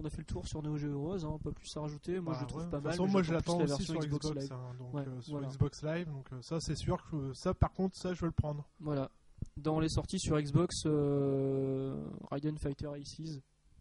[0.00, 1.24] on a fait le tour sur Neo Geo Heroes.
[1.24, 2.20] Hein, pas plus à rajouter.
[2.20, 2.70] Moi, Bah, je le trouve ouais.
[2.70, 2.92] pas De mal.
[2.92, 4.52] toute façon, moi je l'attends la aussi sur Xbox, Live.
[4.52, 5.48] hein, donc Ouais, euh, sur voilà.
[5.48, 8.32] Xbox Live, donc euh, ça c'est sûr que ça par contre ça je veux le
[8.32, 8.66] prendre.
[8.80, 9.10] Voilà.
[9.56, 11.96] Dans les sorties sur Xbox, euh,
[12.30, 13.40] Raiden Fighter Aces.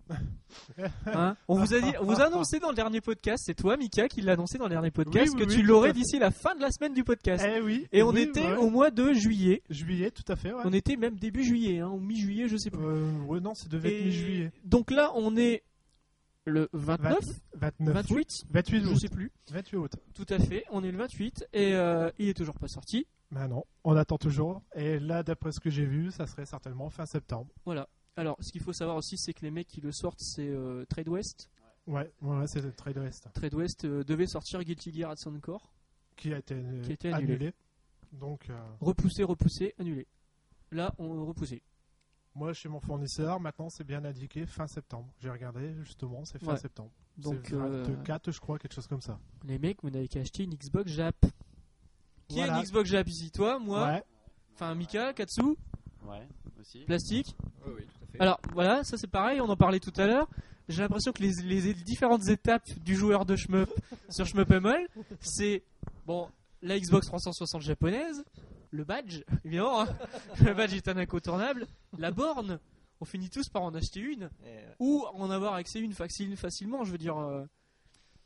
[1.05, 3.75] Hein on vous a dit, on vous a annoncé dans le dernier podcast, c'est toi
[3.75, 6.17] Mika qui l'a annoncé dans le dernier podcast Oui, oui, que oui, tu l'aurais d'ici
[6.17, 7.45] la fin de la semaine du podcast.
[7.47, 7.87] Eh oui.
[7.91, 8.55] Et on était ouais.
[8.55, 9.63] au mois de juillet.
[9.69, 10.53] juillet, tout à fait.
[10.53, 10.61] Ouais.
[10.63, 12.85] On était même début juillet, hein, ou mi-juillet, je sais plus.
[12.85, 14.51] Euh, ouais, non, c'est devait être Et mi-juillet.
[14.63, 15.63] Donc là, on est
[16.47, 17.19] le 29,
[17.55, 18.17] 29 août.
[18.17, 18.99] 28, 28 je août.
[18.99, 19.31] sais plus.
[19.51, 19.91] 28 août.
[20.13, 23.05] Tout à fait, on est le 28 et euh, il est toujours pas sorti.
[23.31, 24.63] Bah non, on attend toujours.
[24.75, 27.51] Et là, d'après ce que j'ai vu, ça serait certainement fin septembre.
[27.65, 27.89] Voilà.
[28.15, 30.85] Alors, ce qu'il faut savoir aussi, c'est que les mecs qui le sortent, c'est euh,
[30.89, 31.49] Trade West.
[31.85, 35.71] Ouais, ouais, c'est Trade West Trade West euh, devait sortir Guilty Gear at Soundcore.
[36.15, 37.33] qui a été, Qui a été annulé.
[37.35, 37.53] annulé.
[38.13, 38.47] Donc,
[38.79, 40.07] Repoussé, repoussé, annulé.
[40.71, 41.61] Là, on repoussé.
[42.37, 45.07] Moi, chez mon fournisseur, maintenant, c'est bien indiqué fin septembre.
[45.19, 46.57] J'ai regardé, justement, c'est fin Ouais.
[46.59, 46.91] septembre.
[47.17, 49.19] Donc, euh, 24, je crois, quelque chose comme ça.
[49.43, 51.15] les mecs, vous n'avez qu'à acheter une Xbox Jap.
[52.27, 52.59] Qui a Voilà.
[52.59, 53.31] une Xbox Jap ici?
[53.31, 53.85] Toi, moi?
[53.87, 54.03] Ouais.
[54.53, 55.41] Enfin, Mika, Katsu,
[56.05, 56.27] Ouais,
[56.59, 56.79] aussi.
[56.85, 57.35] Plastique?
[57.65, 58.19] Oui, oui, tout à fait.
[58.21, 60.27] Alors voilà, ça c'est pareil, on en parlait tout à l'heure.
[60.69, 63.69] J'ai l'impression que les, les différentes étapes du joueur de shmup
[64.09, 64.87] sur Shmup ML,
[65.19, 65.63] c'est
[66.05, 66.27] bon,
[66.61, 68.23] la Xbox 360 japonaise,
[68.71, 69.97] le badge, évidemment, hein.
[70.43, 72.59] le badge est un incontournable, la borne,
[72.99, 76.83] on finit tous par en acheter une euh, ou en avoir accès une facile, facilement,
[76.83, 77.17] je veux dire.
[77.17, 77.45] euh,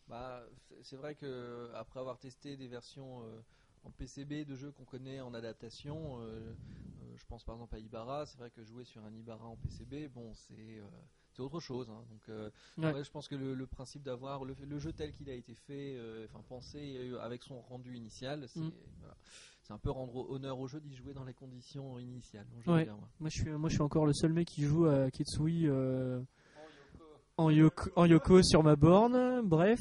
[0.08, 0.44] Bah,
[0.84, 3.42] c'est- vrai que après avoir testé des versions euh,
[3.84, 6.54] en PCB de jeux qu'on connaît en adaptation, euh, euh,
[7.22, 10.08] je pense par exemple à Ibarra, c'est vrai que jouer sur un Ibarra en PCB,
[10.10, 10.84] bon, c'est euh,
[11.34, 11.90] c'est autre chose.
[11.90, 12.04] hein.
[12.10, 13.04] Donc, euh, Ouais.
[13.04, 15.96] je pense que le, le principe d'avoir le, le jeu tel qu'il a été fait,
[15.96, 18.72] euh, enfin pensé euh, avec son rendu initial, c'est Mm.
[19.00, 19.16] voilà.
[19.70, 22.46] Un peu rendre honneur au jeu d'y jouer dans les conditions initiales.
[22.50, 22.84] Donc, Ouais.
[22.88, 23.08] moi.
[23.22, 26.22] moi, je suis, moi je suis encore le seul mec qui joue à Kitsui euh,
[27.38, 29.40] en, yoko, en Yoko sur ma borne.
[29.48, 29.80] Bref,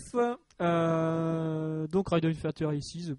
[0.61, 3.13] euh, donc Raiden Fighter ici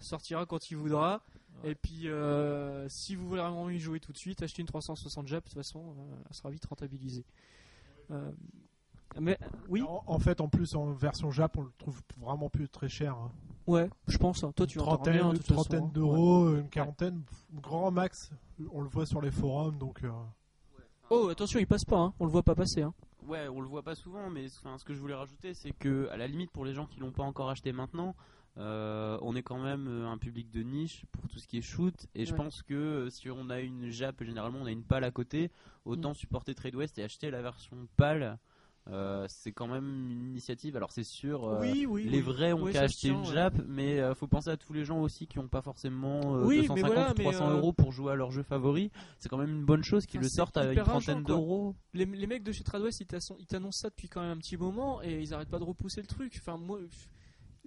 [0.00, 1.22] sortira quand il voudra.
[1.64, 1.70] Ouais.
[1.70, 5.26] Et puis, euh, si vous voulez vraiment y jouer tout de suite, achetez une 360
[5.26, 7.24] Jap, de toute façon, euh, elle sera vite rentabilisée.
[8.10, 8.30] Euh,
[9.20, 9.38] mais
[9.68, 12.88] oui, En, en fait, en plus, en version Jap, on le trouve vraiment plus très
[12.88, 13.14] cher.
[13.14, 13.30] hein.
[13.66, 14.44] ouais, je pense.
[14.44, 14.52] hein.
[14.54, 15.90] Toi, tu une trentaine, rien, de une toute façon, trentaine hein.
[15.94, 17.22] d'euros, une quarantaine,
[17.54, 18.30] grand max.
[18.72, 20.02] On le voit sur les forums, donc.
[20.04, 20.84] euh, Ouais.
[21.10, 22.14] Oh, attention, il passe pas, hein.
[22.20, 22.82] on le voit pas passer.
[22.82, 22.92] Hein.
[23.26, 26.16] Ouais, on le voit pas souvent, mais ce que je voulais rajouter, c'est que à
[26.16, 28.14] la limite pour les gens qui l'ont pas encore acheté maintenant,
[28.58, 31.62] euh, on est quand même euh, un public de niche pour tout ce qui est
[31.62, 32.36] shoot, et je Ouais.
[32.38, 35.50] pense que euh, si on a une Jap, généralement on a une PAL à côté,
[35.84, 36.14] autant Mm.
[36.14, 38.38] supporter Trade West et acheter la version PAL.
[38.88, 40.76] euh, c'est quand même une initiative.
[40.76, 42.04] Alors c'est sûr, euh, oui, oui.
[42.04, 43.32] les vrais ont Oui, qu'à acheter une ouais.
[43.32, 46.44] Jap, mais euh, faut penser à tous les gens aussi qui n'ont pas forcément euh,
[46.44, 48.92] Oui, mais 250 voilà, ou mais, 300 euh, euros pour jouer à leur jeu favori.
[49.18, 51.74] C'est quand même une bonne chose qu'ils Enfin, le sortent à une trentaine d'euros.
[51.94, 55.02] Les, les mecs de chez Tradwest, ils t'annoncent ça depuis quand même un petit moment
[55.02, 56.36] et ils arrêtent pas de repousser le truc.
[56.38, 56.96] Enfin, moi, je-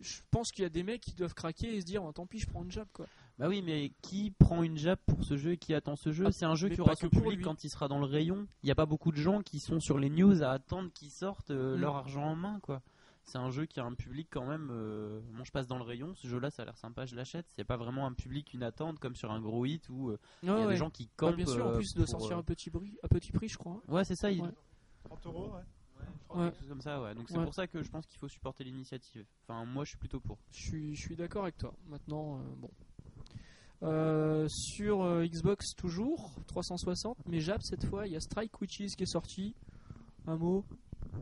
[0.02, 2.26] je pense qu'il y a des mecs qui doivent craquer et se dire, oh, tant
[2.26, 3.06] pis, je prends une jab quoi.
[3.38, 6.26] Bah oui, mais qui prend une jab pour ce jeu et qui attend ce jeu?
[6.28, 7.44] Ah, C'est un jeu qui aura que son public lui.
[7.44, 8.48] quand il sera dans le rayon.
[8.64, 11.12] Il n'y a pas beaucoup de gens qui sont sur les news à attendre qu'ils
[11.12, 11.80] sortent euh, Mm.
[11.82, 12.82] leur argent en main, quoi.
[13.24, 14.70] c'est un jeu qui a un public quand même.
[14.72, 17.46] euh, moi, je passe dans le rayon, ce jeu-là, ça a l'air sympa, je l'achète.
[17.56, 20.50] C'est pas vraiment un public, une attente comme sur un gros hit où euh, il
[20.50, 21.36] y a des gens qui Ouais, campent.
[21.36, 23.58] bien sûr, en euh, plus de sortir euh, à petit, prix, à petit prix, je
[23.58, 23.74] crois.
[23.88, 23.94] hein.
[23.94, 24.32] Ouais, c'est ça.
[24.32, 24.42] Il...
[24.42, 24.50] Ouais.
[25.06, 25.62] 30 euros, ouais.
[26.14, 26.50] Je crois, Ouais.
[26.52, 27.16] quelque chose comme ça, ouais.
[27.16, 27.44] Donc c'est Ouais.
[27.44, 29.26] pour ça que je pense qu'il faut supporter l'initiative.
[29.48, 30.38] Enfin, moi, je suis plutôt pour.
[30.52, 31.74] Je suis, je suis d'accord avec toi.
[31.88, 32.70] Maintenant, euh, bon.
[33.82, 38.96] Euh, sur euh, Xbox toujours 360, mais Jap cette fois, il y a Strike Witches
[38.98, 39.56] qui est sorti.
[40.28, 40.66] Un mot,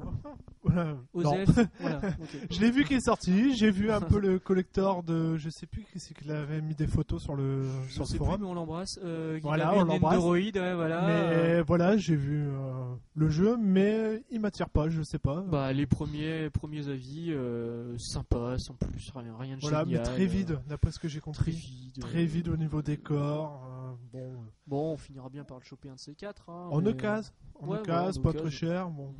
[0.63, 0.85] Voilà.
[1.13, 1.31] Non.
[1.43, 1.59] Osef.
[1.79, 1.97] voilà.
[1.97, 2.47] ok.
[2.51, 5.37] Je l'ai vu qui est sorti, j'ai vu un peu le collector de.
[5.37, 8.07] Je sais plus qui c'est qui avait mis des photos sur le, Je sur le
[8.07, 8.41] sais plus, forum.
[8.41, 8.99] mais on l'embrasse.
[9.01, 10.21] Euh, Voilà, on l'embrasse.
[10.21, 11.07] Ouais, voilà.
[11.07, 15.41] Mais voilà, j'ai vu euh, le jeu, mais il m'attire pas, je sais pas.
[15.47, 20.23] Bah, les premiers, premiers avis, euh, sympa, sans plus, rien, rien de voilà, mais très
[20.23, 21.51] euh, vide, d'après ce que j'ai Très compris.
[21.51, 21.99] vide.
[22.01, 23.97] Très vide au niveau décor.
[24.11, 24.33] bon,
[24.65, 26.49] Bon, on finira bien par le choper un de ces quatre.
[26.49, 27.31] hein, en mais- occasion,
[27.61, 28.47] en Ouais, occasion, ouais, en pas occasion.
[28.49, 28.89] très cher.
[28.89, 29.13] Bon,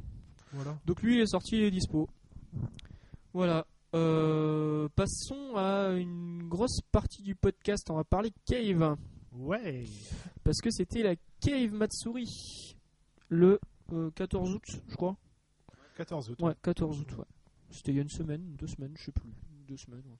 [0.54, 0.78] voilà.
[0.86, 2.10] Donc lui il est sorti, il est dispo.
[3.34, 3.66] Voilà.
[3.96, 7.90] Euh, passons à une grosse partie du podcast.
[7.90, 8.98] On va parler Cave.
[9.34, 9.86] Ouais.
[10.44, 12.76] Parce que c'était la Cave Matsuri.
[13.30, 13.60] Le
[13.94, 15.18] euh, 14 août, je crois.
[15.96, 16.42] 14 août.
[16.42, 17.26] Ouais, 14 août, ouais.
[17.70, 19.30] C'était il y a une semaine, deux semaines, je sais plus.
[19.68, 20.18] Deux semaines, ouais.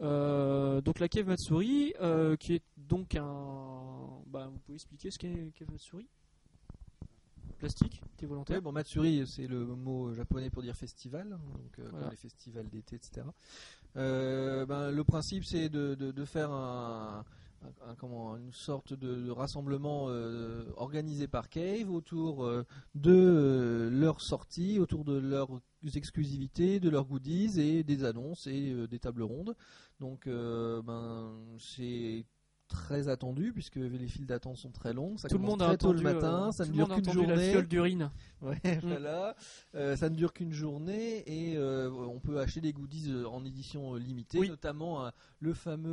[0.00, 4.22] Euh, donc la Cave Matsuri, euh, qui est donc un...
[4.26, 6.08] Bah, vous pouvez expliquer ce qu'est Cave Matsuri?
[7.64, 11.88] Plastique T'es volontaire Ouais, bon, Matsuri, c'est le mot japonais pour dire festival, donc euh,
[11.92, 12.10] Voilà.
[12.10, 13.22] les festivals d'été, etc.
[13.96, 17.24] Euh, ben, le principe, c'est de, de- de faire un,
[17.62, 22.46] un- un- comment, une sorte de, de rassemblement euh, organisé par Cave autour
[22.94, 25.48] de leurs sorties, autour de leurs
[25.94, 29.56] exclusivités, de leurs goodies et des annonces et des tables rondes.
[30.00, 32.26] Donc, ben, c'est
[32.74, 35.18] très attendu puisque les files d'attente sont très longues.
[35.18, 36.94] Ça Tout le monde a très tôt le matin, euh, ça tout ne le dure
[36.96, 37.50] qu'une la journée.
[37.50, 38.10] fiole d'urine.
[38.42, 38.80] Ouais, Mm.
[38.88, 39.34] voilà.
[39.74, 43.42] Euh, ça ne dure qu'une journée et euh, on peut acheter des goodies euh, en
[43.42, 44.48] édition euh, limitée, Oui.
[44.50, 45.10] notamment euh,
[45.40, 45.88] le fameux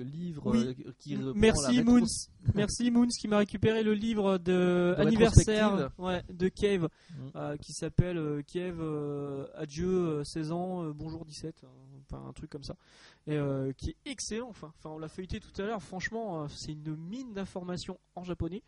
[0.00, 0.74] euh, livre Oui.
[0.84, 2.06] euh, qui reprend la Merci rétro- Moons.
[2.56, 7.28] Merci Moons qui m'a récupéré le livre de, De anniversaire ouais, de Cave Mm.
[7.36, 11.66] euh, qui s'appelle euh, euh, adieu euh, 16 ans euh, bonjour 17 euh,
[12.10, 12.76] enfin un truc comme ça
[13.26, 16.48] et euh, qui est excellent enfin enfin on l'a feuilleté tout à l'heure franchement euh,
[16.48, 18.62] c'est une mine d'informations en japonais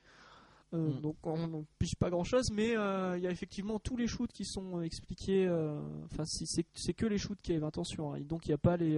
[0.72, 1.00] Euh, Mm.
[1.02, 4.08] donc on n'en pige pas grand chose mais euh, il y a effectivement tous les
[4.08, 5.46] shoots qui sont expliqués
[6.06, 8.20] enfin c'est que les shoots Cave attention hein.
[8.22, 8.96] donc il n'y a pas les,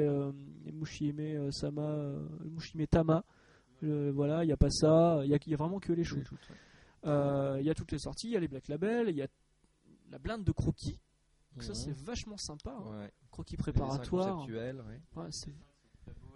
[0.64, 1.94] les Mushihime euh, Sama
[2.44, 3.24] Mushihime Tama
[3.82, 6.30] voilà, il n'y a pas ça, il y a, y a vraiment que les shoots.
[7.04, 7.60] ouais.
[7.60, 9.28] Il y a toutes les sorties, il y a les Black Label, il y a
[10.10, 10.98] la blinde de croquis.
[11.56, 13.00] Donc ça c'est vachement sympa, hein.
[13.00, 13.12] Ouais.
[13.30, 14.34] croquis préparatoire.
[14.36, 15.00] conceptuels, ouais.
[15.22, 15.52] Ouais, c'est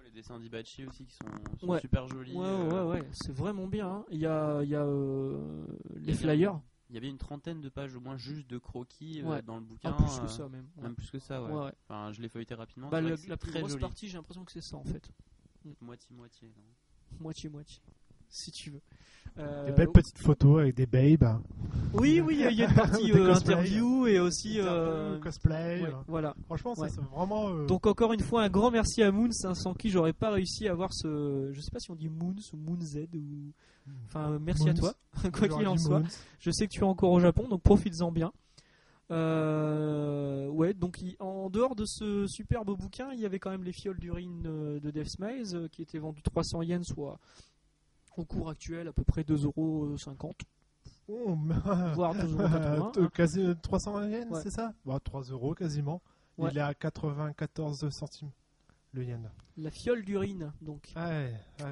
[0.05, 1.27] Les dessins d'Ibachi aussi qui sont,
[1.61, 1.81] sont Ouais.
[1.81, 2.33] super jolis.
[2.35, 3.87] ouais, euh, ouais, ouais, c'est vraiment bien.
[3.89, 4.05] hein.
[4.11, 5.65] Il y a, il y a euh,
[5.97, 8.59] Il y les flyers, Il y avait une trentaine de pages au moins juste de
[8.59, 9.91] croquis euh, dans le bouquin.
[9.91, 10.67] un plus que ça même.
[10.79, 10.83] Ouais.
[10.85, 11.53] Même plus que ça, ouais.
[11.53, 11.73] Ouais, ouais.
[11.85, 12.89] Enfin, je l'ai feuilleté rapidement.
[12.89, 13.81] Bah, la, la plus très grosse joli.
[13.83, 15.09] partie, j'ai l'impression que c'est ça en fait.
[15.81, 16.49] Moitié-moitié.
[17.21, 17.21] non.
[18.31, 18.81] Si tu veux.
[19.39, 21.41] Euh, Des belles petites photos avec des babes.
[21.95, 24.57] Oui, oui, il y a une partie euh, interview et aussi.
[24.59, 25.83] Euh, cosplay.
[25.83, 25.93] ouais, euh.
[26.09, 26.35] voilà.
[26.47, 26.89] Franchement, ça Ouais.
[26.89, 27.49] c'est vraiment.
[27.51, 30.31] euh, Donc encore une fois un grand merci à Moons hein, sans qui j'aurais pas
[30.31, 33.53] réussi à avoir ce je sais pas si on dit Moons ou Moon Z ou
[34.07, 34.95] enfin merci à toi
[35.33, 36.09] quoi qu'il en soit Moons.
[36.41, 38.33] je sais que tu es encore au Japon donc profites-en bien
[39.13, 43.65] Euh, ouais donc il- en dehors de ce superbe bouquin il y avait quand même
[43.65, 47.19] les fioles d'urine euh, de Death euh, qui étaient vendues 300 yens soit
[48.17, 50.33] au cours actuel à peu près 2,50€
[51.09, 51.37] Oh,
[51.95, 52.99] voire 2,80€.
[52.99, 54.41] euh, quasi 300 yens, Ouais.
[54.43, 54.73] c'est ça?
[54.85, 56.01] Bah, 3 euros quasiment.
[56.39, 56.51] Ouais.
[56.53, 58.31] Il est à 94 centimes
[58.93, 59.31] le yen.
[59.57, 60.93] La fiole d'urine donc.
[60.95, 61.71] Ah ouais, ouais, ouais.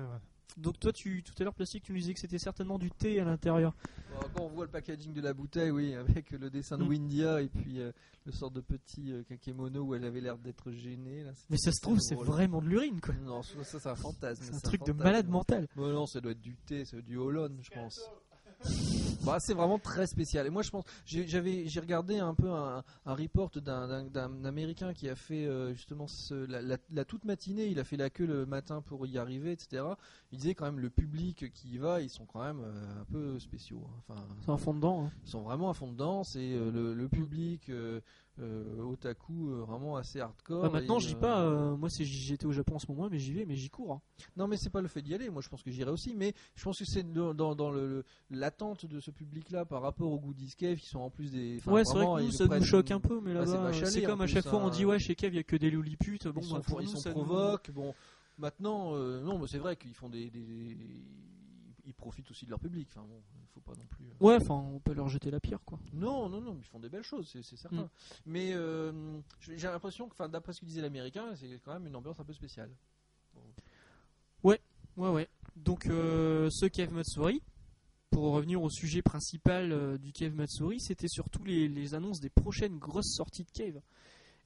[0.57, 3.21] Donc toi tu tout à l'heure plastique tu nous disais que c'était certainement du thé
[3.21, 3.75] à l'intérieur.
[4.11, 6.89] Bon, quand on voit le packaging de la bouteille, oui, avec le dessin de Mm.
[6.89, 7.93] Windia et puis euh,
[8.25, 11.23] le sort de petit euh, kakémono où elle avait l'air d'être gênée.
[11.23, 13.15] Là, Mais ça se trouve c'est vraiment de l'urine quoi.
[13.25, 14.43] Non, ça, ça, c'est un fantasme.
[14.43, 15.69] C'est un truc de malade mental.
[15.77, 18.01] Bon, non, ça doit être du thé, c'est du Holland, je pense.
[19.25, 20.47] bah, c'est vraiment très spécial.
[20.47, 24.93] Et moi, je pense, j'ai- j'avais, j'ai regardé un peu un, un report d'un, Américain
[24.95, 27.67] qui a fait euh, justement ce- la, la- la toute matinée.
[27.67, 29.83] Il a fait la queue le matin pour y arriver, etc.
[30.33, 33.05] Il disait quand même le public qui y va, ils sont quand même euh, un
[33.05, 33.83] peu spéciaux.
[33.87, 34.03] hein.
[34.09, 35.07] Enfin, C'est un fond dedans.
[35.07, 35.11] hein.
[35.25, 36.25] ils sont vraiment à fond dedans.
[36.25, 37.71] C'est euh, le, le public
[38.41, 40.63] euh, euh, otaku euh, vraiment assez hardcore.
[40.63, 43.09] Bah, maintenant, je dis euh, pas, euh, moi c'est j'étais au Japon en ce moment,
[43.11, 43.93] mais j'y vais, mais j'y cours.
[43.93, 44.01] hein.
[44.37, 45.29] Non, mais c'est pas le fait d'y aller.
[45.31, 46.15] Moi, je pense que j'irai aussi.
[46.15, 49.83] Mais je pense que c'est dans, dans, dans le- le- l'attente de ce public-là par
[49.83, 51.61] rapport aux goodies Cave qui sont en plus des.
[51.67, 54.21] ouais, c'est vrai que nous ça nous choque un peu, mais c'est là-bas, c'est comme
[54.21, 54.71] à chaque fois on hein.
[54.71, 56.29] dit ouais chez Kev il y a que des loliputes.
[56.29, 57.71] Bon, ils bah, s'en pour ils nous ça nous- provoquent.
[57.73, 57.95] Bon,
[58.39, 60.77] maintenant, euh, non, mais c'est vrai qu'ils font des, des-
[61.89, 62.87] ils profitent aussi de leur public.
[62.93, 63.21] Enfin bon,
[63.55, 64.05] faut pas non plus.
[64.07, 65.81] euh, Ouais, enfin, on peut leur jeter la pierre, quoi.
[65.93, 67.83] Non, non, non, ils font des belles choses, c'est certain.
[67.85, 67.91] Mm.
[68.27, 71.97] Mais euh, j'ai l'impression que, enfin, d'après ce que disait l'américain, c'est quand même une
[71.97, 72.71] ambiance un peu spéciale.
[74.45, 74.61] Ouais,
[74.97, 75.29] ouais.
[75.55, 77.41] Donc, euh, ce Cave Matsuri,
[78.11, 82.79] pour revenir au sujet principal du Cave Matsuri, c'était surtout les, les annonces des prochaines
[82.79, 83.81] grosses sorties de Cave.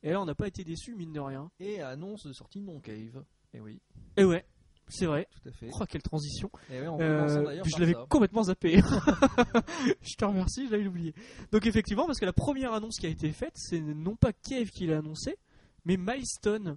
[0.02, 1.50] Et là, on n'a pas été déçus, mine de rien.
[1.58, 3.24] Et annonce de sortie non cave.
[3.54, 3.80] Et oui,
[4.16, 4.44] Et ouais,
[4.92, 5.26] c'est vrai.
[5.42, 5.70] tout à fait.
[5.72, 6.50] Oh, quelle transition.
[6.70, 8.80] Et ouais, en Euh, je l'avais complètement zappé.
[10.02, 11.14] je te remercie, je l'avais oublié.
[11.50, 14.70] Donc effectivement, parce que la première annonce qui a été faite, c'est non pas Cave
[14.70, 15.36] qui l'a annoncé,
[15.84, 16.76] mais Milestone.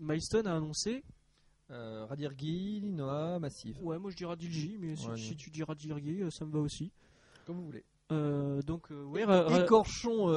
[0.00, 1.04] Milestone a annoncé.
[1.70, 3.76] Euh, Radirgi, Noah, Massive.
[3.80, 5.36] Ouais, moi je dirais Dilji, mais si, Ouais, si non.
[5.36, 6.90] tu diras Dilji, euh, ça me va aussi.
[7.46, 7.84] Comme vous voulez.
[8.10, 9.22] Euh, donc euh, ouais,
[9.62, 10.28] Écorchons.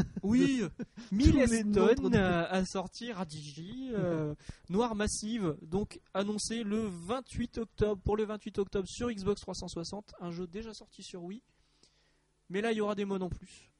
[0.04, 0.62] euh, oui,
[1.12, 4.34] les noms Milestone a, a sorti Radigi, euh,
[4.68, 10.30] Noir Massive, donc annoncé le 28 octobre pour le 28 octobre sur Xbox 360, un
[10.30, 11.42] jeu déjà sorti sur Wii.
[12.48, 13.70] Mais là, il y aura des modes en plus.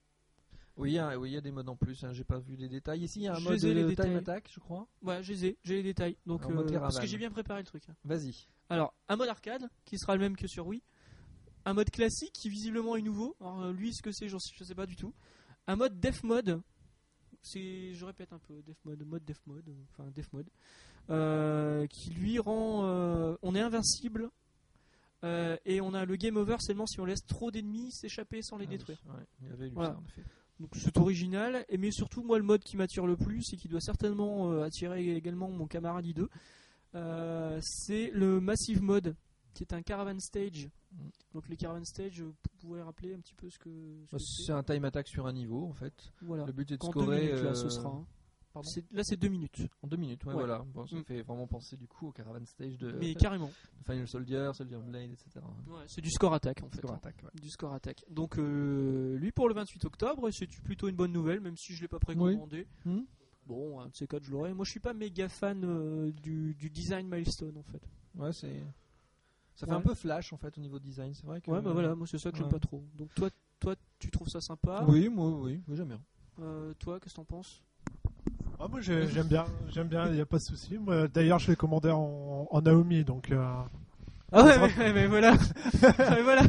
[0.76, 2.04] Oui, hein, oui, il y a des modes en plus.
[2.04, 3.02] hein, J'ai pas vu les détails.
[3.02, 4.08] Ici, il y a un mode les euh, détails.
[4.10, 4.86] time attack, je crois.
[5.02, 6.16] Ouais, j'ai les les détails.
[6.26, 7.84] Donc, euh, parce que j'ai bien préparé le truc.
[7.88, 7.94] hein.
[8.04, 8.46] Vas-y.
[8.68, 10.82] Alors, un mode arcade qui sera le même que sur Wii.
[11.64, 13.36] Un mode classique qui visiblement est nouveau.
[13.40, 15.14] Alors, euh, lui, ce que c'est, je sais pas du tout.
[15.66, 16.60] Un mode def mode.
[17.42, 20.48] C'est, je répète un peu, def mode, mode def mode, enfin def mode,
[21.10, 24.30] euh, qui lui rend, euh, on est invincible
[25.22, 28.58] euh, et on a le game over seulement si on laisse trop d'ennemis s'échapper sans
[28.58, 28.98] les Ah détruire.
[29.06, 29.90] oui, ouais, il avait lu Voilà.
[29.90, 30.22] ça, en effet.
[30.58, 33.68] Donc c'est original, et mais surtout moi le mode qui m'attire le plus et qui
[33.68, 36.26] doit certainement euh, attirer également mon camarade I2,
[36.96, 39.14] euh, c'est le Massive Mode,
[39.56, 40.68] qui est un caravan stage.
[40.92, 40.96] Mm.
[41.34, 43.70] Donc les caravan stage, vous pouvez rappeler un petit peu ce que
[44.06, 46.12] ce Bah, C'est un time attack sur un niveau, en fait.
[46.22, 46.44] Voilà.
[46.44, 47.88] Le but est de scorer minutes là, ce euh, sera.
[47.88, 48.06] hein.
[48.62, 50.24] C'est- Là c'est deux minutes, en deux minutes.
[50.24, 50.38] Ouais, Ouais.
[50.38, 50.64] voilà.
[50.72, 51.04] Bon, ça Mm.
[51.04, 53.50] fait vraiment penser du coup au Caravan Stage de mais carrément.
[53.84, 55.40] Final Soldier, Soldier Blade, etc.
[55.68, 56.78] Ouais, c'est du score attack en fait.
[56.78, 56.96] Score hein.
[56.96, 57.16] attack.
[57.34, 58.02] Du score attack.
[58.08, 61.82] Donc euh, lui pour le 28 octobre, c'est plutôt une bonne nouvelle, même si je
[61.82, 62.66] l'ai pas précommandé.
[62.86, 63.02] Hmm.
[63.46, 64.54] Bon, un de ces quatre je l'aurai.
[64.54, 67.82] Moi je suis pas méga fan euh, du, du design milestone en fait.
[68.14, 68.64] Ouais, c'est.
[69.56, 69.78] Ça fait Ouais.
[69.78, 71.50] un peu flash en fait au niveau design, c'est vrai que.
[71.50, 72.84] Ouais, bah voilà, moi c'est ça que j'aime pas trop.
[72.94, 74.84] Donc toi, toi, tu trouves ça sympa?
[74.86, 76.00] Oui, moi, oui, oui, j'aime bien.
[76.42, 77.62] Euh, Toi, qu'est-ce que t'en penses?
[78.60, 80.76] Ah, moi j'ai- j'aime bien, j'aime bien, il n'y a pas de souci.
[80.78, 83.42] Moi, D'ailleurs, je l'ai commandé en, en Naomi, donc euh,
[84.32, 85.34] Ah ouais, mais, mais voilà,
[86.10, 86.42] Mais voilà.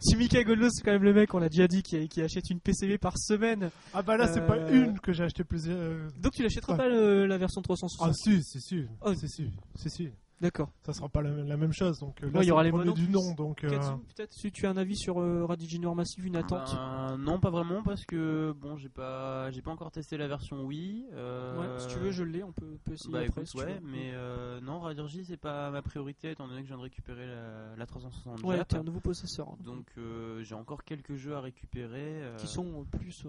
[0.00, 2.48] Si Mika Goldos, c'est quand même le mec, on l'a déjà dit, qui, qui achète
[2.50, 3.70] une PCB par semaine.
[3.92, 6.10] ah bah là c'est pas Euh, une que j'ai acheté plusieurs.
[6.18, 6.78] Donc tu l'achèteras Ouais.
[6.78, 9.12] pas le- la version 360 Ah si, si, si, Oh.
[9.14, 10.08] si, si, si, si.
[10.40, 10.70] D'accord.
[10.82, 12.70] Ça sera pas la, la même chose, donc euh, là Ouais, il y aura le
[12.70, 13.62] les monos du nom, donc.
[13.64, 13.78] euh,
[14.16, 17.50] peut-être si tu as un avis sur euh, Radiginoir Massive, une attente Ben, non, pas
[17.50, 21.06] vraiment parce que bon, j'ai pas, j'ai pas encore testé la version Wii.
[21.12, 23.42] euh, Ouais, si tu veux, je l'ai, on peut, peut essayer Bah après.
[23.42, 26.72] écoute, si ouais, mais euh, non, Radirji c'est pas ma priorité étant donné que je
[26.72, 29.48] viens de récupérer la, la 360 Ouais, t'as un nouveau possesseur.
[29.48, 32.22] hein, Donc euh, j'ai encore quelques jeux à récupérer.
[32.22, 33.26] euh, qui sont plus.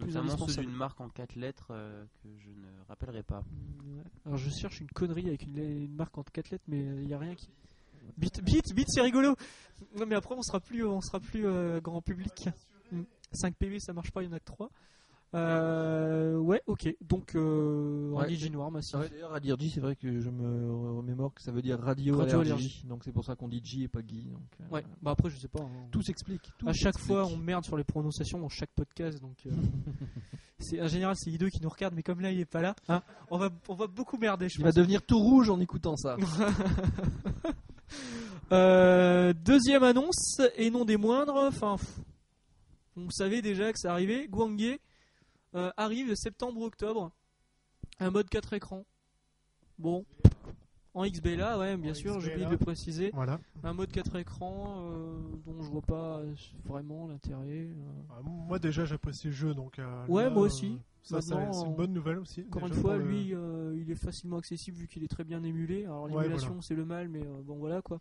[0.00, 3.44] Euh, notamment ceux d'une marque en 4 lettres euh, que je ne rappellerai pas.
[3.84, 4.02] Ouais.
[4.26, 7.14] Alors je cherche une connerie avec une, une marque en 4 lettres, mais il n'y
[7.14, 7.48] a rien qui.
[8.18, 9.34] Bit, bit, bit, c'est rigolo.
[9.96, 12.48] Non, mais après on sera plus, on sera plus euh, grand public.
[13.32, 14.70] 5 PV ça marche pas, il y en a que 3.
[15.34, 16.94] Euh, ouais, ok.
[17.00, 18.28] Donc euh, Ouais.
[18.70, 18.94] Massif.
[18.94, 22.34] Ouais, D'ailleurs, Radirji, c'est vrai que je me remémore que ça veut dire radio, Radio
[22.40, 22.52] allergie.
[22.52, 22.84] allergie.
[22.86, 24.28] Donc c'est pour ça qu'on dit G et pas Guy.
[24.30, 25.62] Donc, euh, Ouais, bah après je sais pas.
[25.62, 25.86] hein.
[25.90, 26.52] Tout s'explique.
[26.66, 29.50] à chaque fois on merde sur les prononciations dans chaque podcast, donc euh,
[30.60, 32.76] c'est en général c'est Ido qui nous regarde, mais comme là il est pas là,
[32.88, 34.48] hein, on va on va beaucoup merder.
[34.48, 36.16] Je Il va devenir tout rouge en écoutant ça.
[38.50, 41.76] Deuxième annonce, et non des moindres, enfin,
[42.96, 44.28] on savait déjà que ça arrivait.
[44.28, 44.78] Guangye
[45.54, 47.10] euh, arrive septembre-octobre.
[48.00, 48.84] Un mode 4 écrans.
[49.78, 50.04] Bon,
[50.94, 53.10] en XB là, ouais, bien En sûr, j'ai oublié de le préciser.
[53.12, 53.40] Voilà.
[53.64, 56.22] Un mode 4 écrans euh, dont je vois pas
[56.64, 57.68] vraiment l'intérêt.
[57.68, 57.74] euh.
[58.10, 59.78] Ah, moi déjà j'apprécie le jeu, donc.
[59.78, 60.78] euh, Ouais, là, moi aussi.
[61.02, 62.44] Ça, c'est une bonne nouvelle aussi.
[62.48, 65.42] Encore une fois, le- lui, euh, il est facilement accessible vu qu'il est très bien
[65.44, 65.84] émulé.
[65.84, 66.62] Alors Ouais, l'émulation, voilà.
[66.62, 68.00] c'est le mal, mais euh, bon voilà quoi.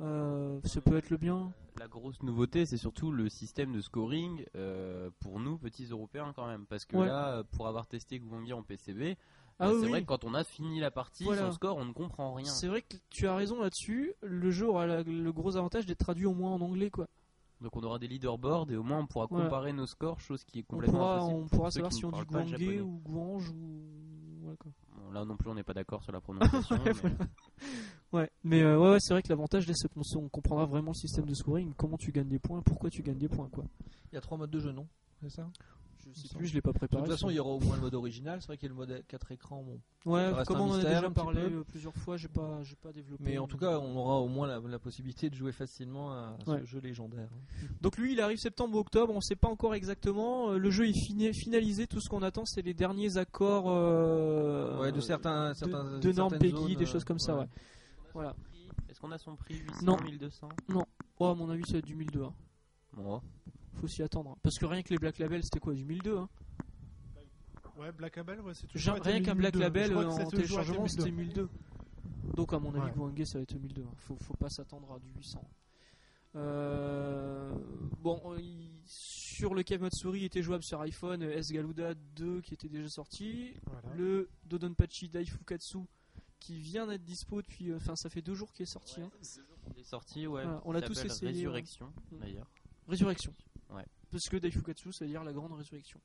[0.00, 1.52] Euh, ça peut être le bien.
[1.78, 6.46] La grosse nouveauté, c'est surtout le système de scoring euh, pour nous, petits Européens quand
[6.46, 6.66] même.
[6.66, 7.06] Parce que Ouais.
[7.06, 9.16] là, pour avoir testé Gwangi en PCB,
[9.58, 9.90] Ah bah, oui, c'est oui.
[9.90, 11.46] vrai que quand on a fini la partie, Voilà.
[11.46, 12.44] son score, on ne comprend rien.
[12.50, 14.12] C'est vrai que tu as raison là-dessus.
[14.22, 17.06] Le jeu aura la- le gros avantage d'être traduit au moins en anglais, quoi.
[17.62, 19.44] Donc on aura des leaderboards et au moins on pourra Voilà.
[19.46, 22.04] comparer nos scores, chose qui est On complètement pourra, impossible on pour pourra savoir si
[22.04, 22.80] on dit japonais.
[22.80, 24.46] ou Guange ou.
[24.46, 24.72] Ouais, quoi.
[24.94, 26.76] Bon, là non plus, on n'est pas d'accord sur la prononciation.
[26.84, 27.16] Ouais, mais- voilà.
[28.16, 30.92] Ouais, mais euh, ouais, ouais, c'est vrai que l'avantage, là, c'est qu'on on comprendra vraiment
[30.92, 33.64] le système de scoring, comment tu gagnes des points, pourquoi tu gagnes des points, quoi.
[34.12, 34.86] Il y a trois modes de jeu, non?
[35.22, 35.48] C'est ça?
[36.14, 37.02] Je sais plus, je l'ai pas De préparé.
[37.02, 38.38] toute façon, il y aura au moins le mode original.
[38.40, 39.64] C'est vrai qu'il y a le mode 4 écrans.
[39.64, 39.80] Bon.
[40.12, 41.56] Ouais, comme on en a déjà parlé peu.
[41.56, 43.24] euh, plusieurs fois, j'ai pas, j'ai pas développé.
[43.24, 46.36] Mais en tout cas, on aura au moins la, la possibilité de jouer facilement à
[46.46, 46.64] ce Ouais.
[46.64, 47.28] jeu légendaire.
[47.82, 50.52] Donc lui, il arrive septembre ou octobre, on sait pas encore exactement.
[50.52, 54.78] Euh, Le jeu est fini- finalisé, tout ce qu'on attend, c'est les derniers accords euh,
[54.80, 57.36] ouais, de certains, de, certains de normes PEGI, des choses comme ça.
[57.36, 57.46] ouais.
[58.16, 58.34] Voilà.
[58.88, 59.96] Est-ce qu'on a son prix 800, Non.
[60.02, 60.48] 1200
[61.18, 62.22] Oh, à mon avis, ça va être du 1002.
[62.24, 63.20] hein.
[63.74, 64.30] Faut s'y attendre.
[64.30, 64.36] hein.
[64.42, 66.28] Parce que rien que les Black Label, c'était quoi Du 1002 hein.
[67.76, 69.60] Ouais, Black Label, ouais, c'est Genre, toujours Rien qu'un Black 1002.
[69.60, 70.88] Label euh, ça a en toujours été téléchargement, 1002.
[70.88, 71.48] c'était 1002.
[72.34, 73.24] Donc, à mon avis, Ouais.
[73.26, 73.82] ça va être 1002.
[73.82, 73.90] hein.
[73.96, 75.44] Faut, faut pas s'attendre à du 800.
[76.36, 77.54] Euh,
[78.00, 81.94] bon, euh, il- sur le Cave Matsuri, il était jouable sur iPhone, euh, S Galuda
[82.14, 83.94] 2 qui était déjà sorti, Voilà.
[83.96, 85.78] le Dodonpachi Daifukatsu
[86.40, 89.00] qui vient d'être dispo depuis, euh, enfin ça fait deux jours qu'il est sorti.
[89.00, 89.10] hein.
[89.74, 90.42] il est sorti, ouais.
[90.44, 91.32] Voilà, on l'a tous essayé, ouais.
[91.32, 92.18] Résurrection, Mm.
[92.18, 92.50] d'ailleurs.
[92.88, 93.34] Résurrection.
[93.70, 93.84] Ouais.
[94.10, 96.00] Parce que Daifukatsu, ça veut dire la grande résurrection.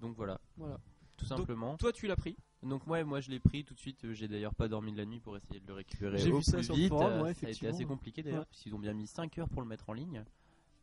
[0.00, 0.80] Donc voilà, Voilà.
[1.16, 1.76] tout Donc, simplement.
[1.76, 2.36] Toi, tu l'as pris.
[2.62, 4.04] Donc ouais, moi je l'ai pris tout de suite.
[4.04, 6.42] euh, J'ai d'ailleurs pas dormi de la nuit pour essayer de le récupérer J'ai vu
[6.42, 8.46] ça plus sur le forum, Euh, ouais, ça a été assez compliqué d'ailleurs, Ouais.
[8.50, 10.24] puisqu'ils ont bien mis 5 heures pour le mettre en ligne,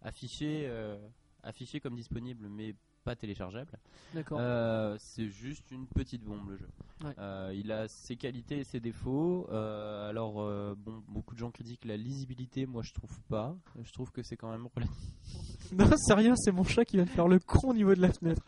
[0.01, 0.97] affiché, euh,
[1.43, 2.75] affiché comme disponible, mais
[3.08, 3.72] pas téléchargeable.
[4.13, 4.38] D'accord.
[4.41, 6.67] Euh, c'est juste une petite bombe le jeu.
[7.06, 7.13] Ouais.
[7.20, 9.48] Euh, il a ses qualités et ses défauts.
[9.50, 10.36] Euh, alors
[10.76, 12.65] bon, beaucoup de gens critiquent la lisibilité.
[12.65, 13.56] Moi je trouve pas.
[13.82, 14.67] Je trouve que c'est quand même.
[15.74, 18.02] Non, c'est rien, c'est mon chat qui vient de faire le con au niveau de
[18.02, 18.41] la fenêtre.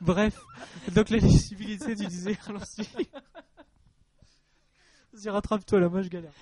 [0.00, 0.38] Bref,
[0.94, 2.86] donc la lisibilité, tu disais, allons-y.
[5.12, 6.32] Vas-y, rattrape-toi là, moi je galère.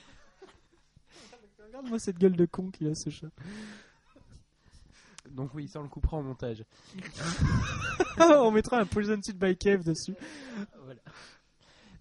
[1.64, 3.31] Regarde-moi cette gueule de con qu'il a ce chat.
[5.30, 6.64] Donc oui, ça on le coupera en montage.
[8.20, 10.14] On mettra un Poison Seed by Cave dessus.
[10.84, 11.00] Voilà.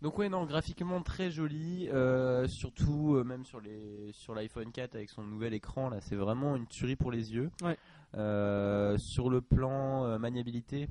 [0.02, 4.94] Donc ouais non graphiquement très joli euh, surtout euh, même sur les sur l'iPhone 4
[4.96, 7.78] avec son nouvel écran là c'est vraiment une tuerie pour les yeux Ouais.
[8.16, 10.88] Euh, sur le plan maniabilité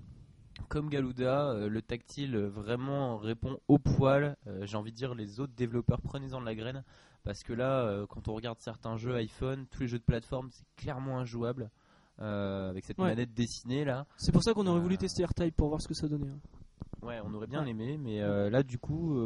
[0.68, 6.00] comme Galuda le tactile vraiment répond au poil j'ai envie de dire les autres développeurs
[6.00, 6.82] prenez-en de la graine
[7.22, 10.66] parce que là quand on regarde certains jeux iPhone tous les jeux de plateforme c'est
[10.76, 11.70] clairement injouable
[12.20, 13.08] euh, avec cette Ouais.
[13.08, 14.98] manette dessinée là C'est pour ça qu'on aurait voulu Euh.
[14.98, 16.28] tester AirType pour voir ce que ça donnait.
[16.30, 16.38] hein.
[17.06, 17.70] Ouais, on aurait bien Ouais.
[17.70, 19.16] aimé, mais euh, là, du coup,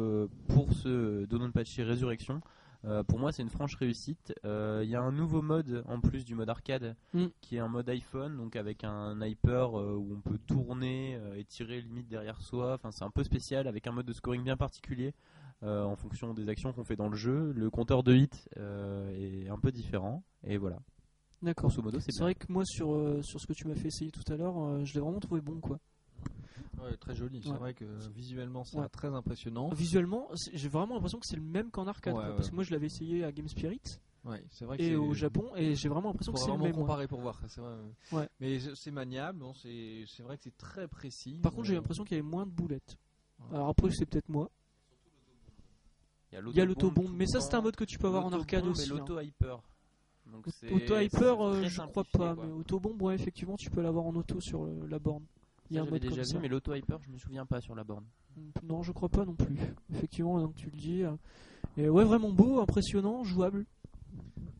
[0.49, 2.41] pour ce Dononpachi Résurrection,
[2.83, 4.33] euh, pour moi, c'est une franche réussite.
[4.45, 7.25] Euh, Il y a un nouveau mode en plus du mode arcade, Mm.
[7.39, 11.45] qui est un mode iPhone, donc avec un hyper euh, où on peut tourner et
[11.45, 12.73] tirer limite derrière soi.
[12.75, 15.13] Enfin, c'est un peu spécial, avec un mode de scoring bien particulier
[15.63, 17.51] en fonction des actions qu'on fait dans le jeu.
[17.55, 19.09] Le compteur de hits euh,
[19.45, 20.79] est un peu différent, et voilà.
[21.41, 21.69] D'accord.
[21.69, 22.21] Grosso modo, c'est bien.
[22.21, 24.57] vrai que moi, sur, euh, sur ce que tu m'as fait essayer tout à l'heure,
[24.59, 25.79] euh, je l'ai vraiment trouvé bon quoi.
[26.81, 27.41] Ouais, très joli.
[27.43, 27.57] C'est Ouais.
[27.57, 28.89] vrai que visuellement, c'est Ouais.
[28.89, 29.69] très impressionnant.
[29.69, 32.13] Visuellement, c'est- j'ai vraiment l'impression que c'est le même qu'en arcade.
[32.13, 32.35] Ouais, quoi, ouais.
[32.35, 33.81] Parce que moi, je l'avais essayé à Game Spirit
[34.23, 36.57] Ouais, c'est vrai que et c'est- au Japon, et j'ai vraiment l'impression que Faudra c'est
[36.57, 36.75] le vraiment même.
[36.75, 36.81] ouais.
[36.87, 37.41] comparer pour voir.
[37.47, 37.75] C'est vrai.
[38.11, 38.29] Ouais.
[38.39, 39.39] Mais c'est- c'est maniable.
[39.39, 41.39] Bon, c'est c'est vrai que c'est très précis.
[41.41, 42.97] Par contre, j'ai Euh, l'impression qu'il y avait moins de boulettes.
[43.39, 43.55] Ouais.
[43.55, 44.49] Alors après, c'est peut-être moi.
[46.31, 48.63] Il y a l'autobombe, mais ça, c'est un mode que tu peux avoir en arcade
[48.63, 48.91] L'autobombe aussi.
[48.91, 48.95] hein.
[48.97, 49.61] l'auto-hyper.
[50.31, 52.45] Donc c'est- Auto c'est Hyper, euh, je crois pas, quoi.
[52.45, 55.23] mais Autobomb, ouais, effectivement, tu peux l'avoir en auto sur le- la borne.
[55.69, 56.39] Il y a un mode déjà comme vu, ça.
[56.39, 58.03] mais l'auto-hyper, je me souviens pas sur la borne.
[58.63, 59.57] Non, je crois pas non plus.
[59.93, 61.03] Effectivement, donc tu le dis.
[61.03, 61.11] euh,
[61.77, 63.65] Et ouais, vraiment beau, impressionnant, jouable.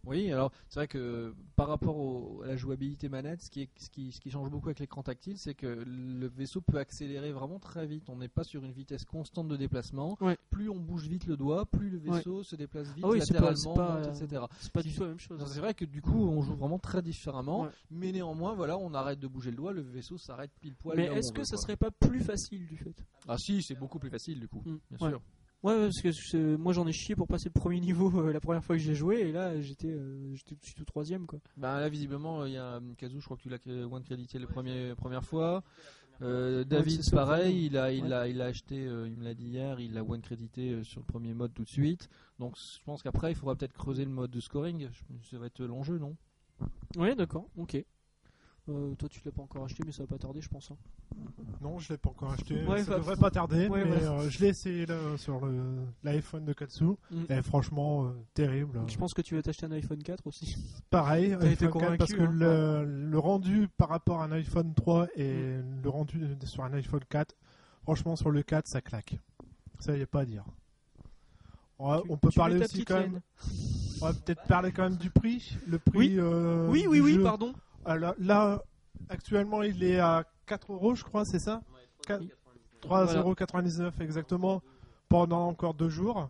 [0.05, 3.69] Oui, alors c'est vrai que par rapport au- à la jouabilité manette, ce qui, est-
[3.79, 7.31] ce, qui, ce qui change beaucoup avec l'écran tactile, c'est que le vaisseau peut accélérer
[7.31, 8.09] vraiment très vite.
[8.09, 10.17] On n'est pas sur une vitesse constante de déplacement.
[10.21, 10.37] Ouais.
[10.49, 13.33] Plus on bouge vite le doigt, plus le vaisseau se déplace vite Ah oui, c'est
[13.33, 14.41] pas- latéralement, pas, monte, euh, etc.
[14.59, 15.43] C'est pas du tout la même chose.
[15.45, 17.69] C'est vrai que du coup, on joue vraiment très différemment, Ouais.
[17.91, 20.97] mais néanmoins, voilà, on arrête de bouger le doigt, le vaisseau s'arrête pile poil.
[20.97, 21.61] Mais est-ce que veut, ça quoi.
[21.63, 22.95] serait pas plus facile du fait?
[23.27, 24.77] Ah si, c'est beaucoup plus facile du coup, Mm.
[24.89, 25.21] bien sûr.
[25.63, 28.39] Ouais, ouais, parce que moi j'en ai chié pour passer le premier niveau euh, la
[28.39, 31.27] première fois que j'ai joué, et là j'étais euh, j'étais tout de suite au troisième
[31.27, 31.39] quoi.
[31.55, 34.39] Bah là visiblement il y a Kazu, je crois que tu l'as euh, one crédité
[34.39, 35.63] la première première fois.
[36.23, 38.13] Euh, David c'est ça, pareil, il a il Ouais.
[38.13, 40.83] a il a acheté, euh, il me l'a dit hier, il l'a one crédité euh,
[40.83, 42.09] sur le premier mode tout de suite.
[42.39, 44.89] Donc je pense qu'après il faudra peut-être creuser le mode de scoring.
[45.29, 46.15] Ça va être l'enjeu, non?
[46.95, 47.83] Ouais, d'accord, ok.
[48.69, 50.69] Euh, toi tu l'as pas encore acheté, mais ça va pas tarder, je pense.
[50.71, 50.75] hein.
[51.61, 52.63] Non, je l'ai pas encore acheté.
[52.65, 54.21] Ouais, ça bah, devrait pas tarder, ouais, mais voilà.
[54.21, 55.41] euh, je l'ai essayé là sur
[56.03, 56.83] l'iPhone de Katsu.
[57.09, 57.23] Mm.
[57.29, 58.79] Et franchement, euh, terrible.
[58.87, 60.55] Je pense que tu vas t'acheter un iPhone 4 aussi.
[60.91, 62.31] Pareil, T'as été iPhone 4, parce que hein.
[62.31, 65.81] le, le rendu par rapport à un iPhone 3 et Mm.
[65.83, 67.35] le rendu sur un iPhone 4,
[67.83, 69.17] franchement sur le 4 ça claque.
[69.79, 70.45] Ça y a pas à dire.
[71.79, 73.21] Ouais, Tu- on peut parler aussi quand même.
[74.01, 75.57] On va peut-être parler quand même du prix.
[75.67, 75.97] Le prix.
[75.97, 76.15] Oui.
[76.19, 77.23] euh, Oui, oui, oui, jeu.
[77.23, 77.53] pardon.
[77.85, 78.61] Alors, là,
[79.09, 81.61] actuellement, il est à 4 euros, je crois, c'est ça
[82.83, 84.61] 3,99€ exactement
[85.09, 86.29] pendant encore deux jours.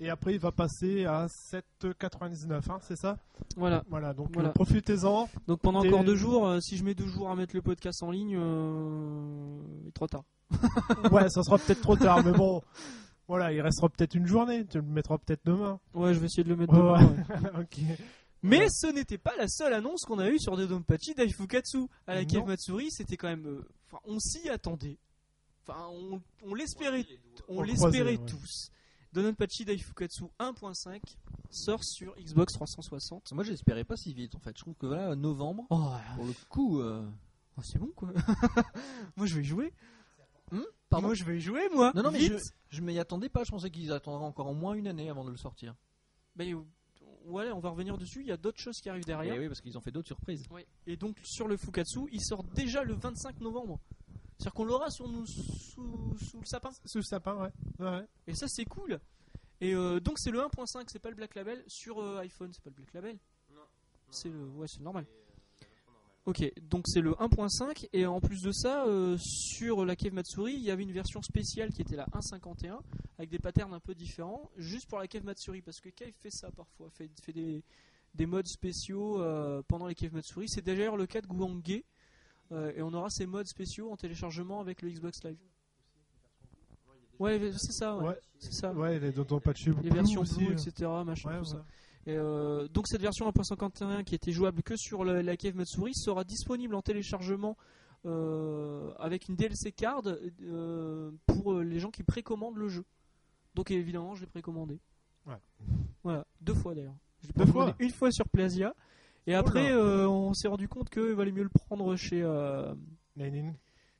[0.00, 3.16] Et après, il va passer à 7,99€, hein, c'est ça
[3.56, 3.82] Voilà.
[3.90, 4.50] Voilà, donc Voilà.
[4.50, 5.28] euh, profitez-en.
[5.48, 8.00] Donc pendant encore deux jours, euh, si je mets deux jours à mettre le podcast
[8.04, 9.58] en ligne, euh,
[9.94, 10.22] trop tard.
[11.12, 12.62] ouais, ça sera peut-être trop tard, mais bon.
[13.26, 14.64] Voilà, il restera peut-être une journée.
[14.66, 15.80] Tu le mettras peut-être demain.
[15.94, 17.16] Ouais, je vais essayer de le mettre Ouais, demain.
[17.42, 17.60] ouais.
[17.60, 17.78] ok.
[18.48, 18.68] Mais Ouais.
[18.70, 21.86] ce n'était pas la seule annonce qu'on a eue sur Dodonpachi Daifukatsu.
[22.06, 22.46] À la Non.
[22.46, 23.46] Matsuri, c'était quand même.
[23.46, 24.98] euh, Enfin, on s'y attendait.
[25.66, 25.86] Enfin,
[26.42, 27.06] on, l'espérait,
[27.48, 28.26] on l'espérait ouais.
[28.26, 28.70] tous.
[29.12, 31.00] Dodonpachi Daifukatsu 1.5
[31.50, 33.32] sort sur Xbox 360.
[33.32, 34.56] Moi, j'espérais pas si vite en fait.
[34.56, 36.80] Je trouve que voilà, novembre, Oh, pour le coup.
[36.80, 37.06] euh,
[37.56, 38.10] oh, c'est bon quoi.
[39.16, 39.72] moi je vais y jouer.
[40.90, 41.08] Pardon?
[41.08, 41.92] moi je vais y jouer moi.
[41.94, 42.38] Non, non, mais Vite.
[42.70, 43.44] je, je m'y attendais pas.
[43.44, 45.74] Je pensais qu'ils attendraient encore au moins une année avant de le sortir.
[46.36, 46.62] Ben, euh,
[47.26, 48.20] ouais, on va revenir dessus.
[48.20, 49.34] Il y a d'autres choses qui arrivent derrière.
[49.34, 50.44] Et oui, parce qu'ils ont fait d'autres surprises.
[50.86, 53.80] Et donc sur le Fukatsu, il sort déjà le 25 novembre.
[54.38, 56.70] C'est-à-dire qu'on l'aura sur nous, sous, sous le sapin.
[56.84, 57.50] Sous le sapin, ouais.
[57.80, 58.06] ouais.
[58.26, 59.00] Et ça c'est cool.
[59.60, 61.64] Et euh, donc c'est le 1.5, c'est pas le Black Label.
[61.66, 63.18] Sur euh, iPhone, c'est pas le Black Label.
[64.10, 65.04] C'est le, ouais, c'est normal.
[66.28, 70.52] Ok, donc c'est le 1.5 et en plus de ça, euh, sur la Cave Matsuri,
[70.52, 72.80] il y avait une version spéciale qui était la 1.51
[73.16, 76.28] avec des patterns un peu différents, juste pour la Cave Matsuri parce que Cave fait
[76.30, 77.64] ça parfois, fait, fait des,
[78.14, 80.50] des modes spéciaux euh, pendant les Cave Matsuri.
[80.50, 81.82] C'est d'ailleurs le cas de Guangge
[82.52, 85.38] euh, et on aura ces modes spéciaux en téléchargement avec le Xbox Live.
[87.18, 88.08] Ouais, c'est ça, ouais.
[88.08, 88.20] Ouais.
[88.38, 88.74] c'est ça.
[88.74, 90.24] Ouais, les dont pas de Les versions.
[90.24, 90.52] Blue, euh.
[90.52, 90.90] etc.
[91.06, 91.50] Machin, Ouais, tout ouais.
[91.52, 91.64] ça.
[92.08, 95.94] Et euh, donc cette version 1.51 qui était jouable que sur le- la Cave Matsuri
[95.94, 97.56] sera disponible en téléchargement
[98.06, 100.02] euh, avec une DLC card
[100.42, 102.84] euh, pour les gens qui précommandent le jeu.
[103.54, 104.80] Donc évidemment je l'ai précommandé.
[105.26, 105.36] Ouais.
[106.02, 106.96] Voilà, deux fois d'ailleurs.
[107.20, 108.74] Je l'ai Deux précommandé fois Une fois sur Plasia.
[109.26, 112.22] Et Oh après on s'est rendu compte qu'il valait mieux le prendre chez...
[113.16, 113.54] Nine in-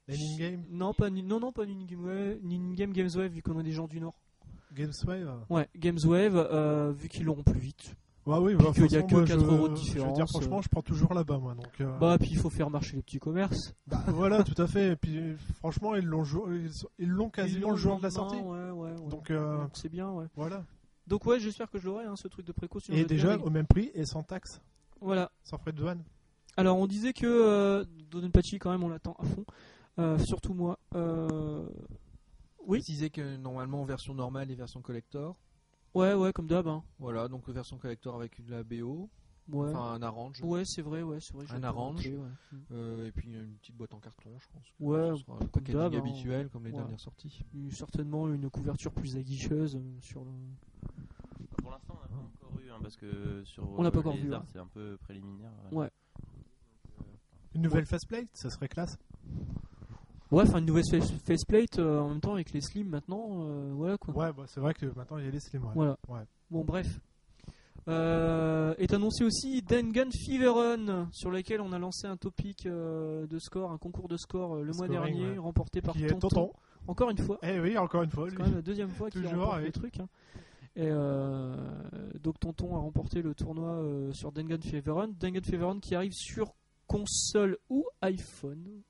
[0.09, 3.63] Nine in Game, Non, pas, non, non, pas Ningame Ningame Games Wave vu qu'on a
[3.63, 4.19] des gens du Nord.
[4.75, 5.45] Gameswave.
[5.51, 7.95] Ouais, Games Wave euh, vu qu'ils l'auront plus vite.
[8.27, 10.15] Ouais, oui, bah, qu'il y a que moi, 4 je- euros de Je veux différence,
[10.15, 10.63] dire, franchement, euh.
[10.63, 11.55] je prends toujours là-bas, moi.
[11.55, 13.73] Donc, euh, Bah, puis il faut faire marcher les petits commerces.
[13.87, 14.89] bah, voilà, tout à fait.
[14.93, 16.25] Et puis, franchement, ils l'ont
[16.99, 18.37] ils l'ont quasiment Ils le jour de la sortie.
[18.37, 19.09] Ouais, ouais, ouais.
[19.09, 20.27] Donc, euh, c'est bien, ouais.
[20.37, 20.63] voilà.
[21.07, 22.93] Donc, ouais, j'espère que je l'aurai, hein, ce truc de précaution.
[22.93, 24.61] Et déjà, au même prix et sans taxe,
[25.01, 25.31] Voilà.
[25.43, 26.03] sans frais de douane.
[26.59, 27.85] Alors, on disait que euh,
[28.61, 30.19] quand même, on l'attend à fond.
[30.23, 30.79] Surtout moi.
[32.69, 32.79] Oui.
[32.79, 35.37] Préciser que normalement, version normale et version collector.
[35.95, 36.69] Ouais, ouais, comme d'hab.
[36.69, 36.85] Hein.
[36.99, 39.09] Voilà, donc version collector avec de la BO,
[39.49, 39.71] Ouais.
[39.71, 40.43] enfin un arrange.
[40.43, 41.47] Ouais, c'est vrai, ouais, c'est vrai.
[41.51, 42.07] Un arrange.
[42.07, 42.19] ouais.
[42.71, 44.67] Euh, et puis une petite boîte en carton, je pense.
[44.79, 45.93] Ouais, ce sera comme le hein.
[45.99, 46.77] habituel comme les Ouais.
[46.77, 47.43] dernières sorties.
[47.57, 50.31] Et Certainement une couverture plus aguicheuse euh, sur le.
[51.63, 52.17] Pour l'instant, on n'a pas
[52.47, 54.47] encore eu, hein, parce que sur On l'a pas euh, encore les vu, arts, hein.
[54.53, 55.53] c'est un peu préliminaire.
[55.73, 55.91] Ouais.
[57.55, 58.99] Une nouvelle faceplate, ça serait classe.
[60.31, 63.47] Ouais, enfin, une nouvelle face- faceplate euh, en même temps avec les slims maintenant.
[63.47, 64.15] euh, voilà quoi.
[64.15, 65.65] Ouais, bah, c'est vrai que maintenant, il y a les slim.
[65.65, 65.73] ouais.
[65.75, 65.97] Voilà.
[66.09, 66.21] Ouais.
[66.51, 67.01] Bon, bref.
[67.89, 73.27] Euh, est annoncé aussi Dangan Fever Run, sur lequel on a lancé un topic euh,
[73.27, 75.39] de score, un concours de score euh, le mois dernier, ouais.
[75.39, 76.29] remporté par Qui est Tonton.
[76.29, 76.53] tonton.
[76.87, 77.39] Encore une fois.
[77.43, 78.29] Eh oui, encore une fois.
[78.29, 80.01] C'est quand même la deuxième fois qu'il remporte le truc.
[80.01, 80.09] hein.
[80.77, 81.57] Et euh,
[82.23, 85.09] donc Tonton a remporté le tournoi euh, sur Dangan Fever Run.
[85.19, 86.53] Dangan Fever Run qui arrive sur
[86.87, 88.83] console ou iPhone.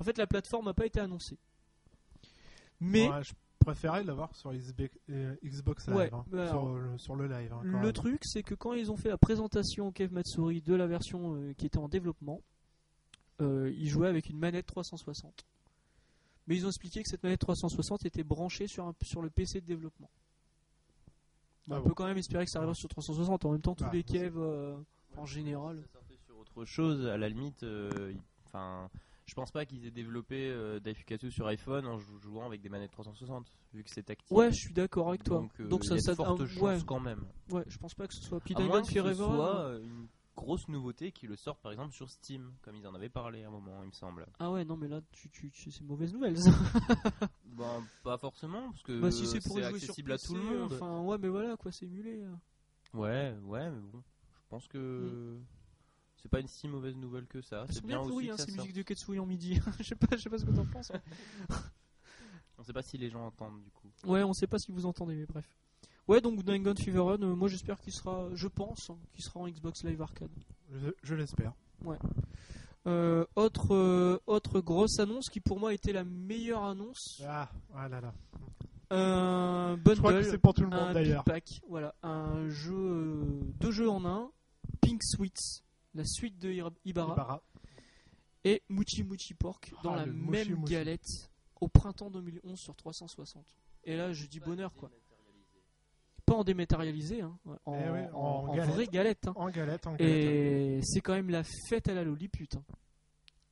[0.00, 1.38] En fait, la plateforme n'a pas été annoncée.
[2.80, 5.96] Mais Ouais, je préférais l'avoir sur euh, Xbox Live.
[5.96, 7.52] Ouais, hein, bah sur, alors, le, sur le live.
[7.52, 7.92] hein, quand Le même.
[7.92, 11.34] truc, c'est que quand ils ont fait la présentation au Cave Matsuri de la version
[11.36, 12.42] euh, qui était en développement,
[13.40, 15.44] euh, ils jouaient avec une manette 360.
[16.46, 19.60] Mais ils ont expliqué que cette manette 360 était branchée sur, un- sur le PC
[19.62, 20.10] de développement.
[21.70, 21.88] Ah on bon.
[21.88, 23.46] peut quand même espérer que ça arrivera sur 360.
[23.46, 24.76] En même temps, tous Bah, les caves euh,
[25.16, 25.80] en général.
[25.86, 28.12] Ça sortait sur autre chose, à la limite, euh,
[28.44, 28.90] enfin,
[29.26, 32.68] je pense pas qu'ils aient développé euh, Daifukatsu sur iPhone en jou- jouant avec des
[32.68, 34.36] manettes 360, vu que c'est tactile.
[34.36, 35.38] Ouais, je suis d'accord avec toi.
[35.40, 37.24] Donc, euh, Donc ça, y a de ça, fortes ah, chances ouais, quand même.
[37.50, 38.40] ouais, je pense pas que ce soit.
[38.40, 40.06] Puis À moins que ce soit euh, une
[40.36, 43.48] grosse nouveauté qui le sortent par exemple sur Steam, comme ils en avaient parlé à
[43.48, 44.26] un moment, il me semble.
[44.40, 46.34] Ah ouais, non, mais là, tu, tu, tu- c'est mauvaise nouvelle.
[47.56, 50.26] Ben, pas forcément, parce que bah, si c'est pour y jouer sur accessible à PC,
[50.26, 50.72] tout le monde.
[50.72, 52.20] Enfin, ouais, mais voilà, quoi, c'est émulé.
[52.20, 52.34] euh.
[52.98, 54.02] Ouais, ouais, mais bon,
[54.34, 55.38] je pense que
[56.24, 57.66] c'est pas une si mauvaise nouvelle que ça.
[57.68, 59.60] C'est bien aussi hein, ces musiques de Ketsui en midi.
[59.78, 60.90] je sais pas, je sais pas ce que t'en penses.
[62.56, 63.88] On sait pas si les gens entendent du coup.
[64.06, 65.44] Ouais, on sait pas si vous entendez, mais bref.
[66.08, 69.40] Ouais, donc Dangan Fever Run, euh, moi j'espère qu'il sera, je pense, hein, qu'il sera
[69.40, 70.30] en Xbox Live Arcade.
[70.72, 71.52] Je, je l'espère.
[72.86, 77.88] Euh, autre, euh, autre grosse annonce qui pour moi était la meilleure annonce, Ah, ah
[77.88, 78.14] là là.
[78.90, 81.24] un Je crois que bundle, c'est pour tout le monde d'ailleurs.
[81.24, 83.24] pack, voilà, un jeu, euh,
[83.60, 84.30] deux jeux en un,
[84.80, 85.62] Pink Sweets,
[85.94, 86.52] la suite de
[86.84, 87.42] Ibarra,
[88.44, 91.30] et Muchi Muchi Pork dans Ah, la le même galette
[91.60, 93.44] au printemps 2011 sur 360.
[93.84, 94.90] Et là, je dis bonheur quoi.
[96.26, 98.74] Pas en dématérialisé, hein, en, Eh ouais, en- en en galette.
[98.74, 99.28] vraie galette.
[99.28, 99.32] hein.
[99.36, 100.24] En galette, en galette.
[100.24, 102.56] Et c'est quand même la fête à la Lolipute.
[102.56, 102.64] hein.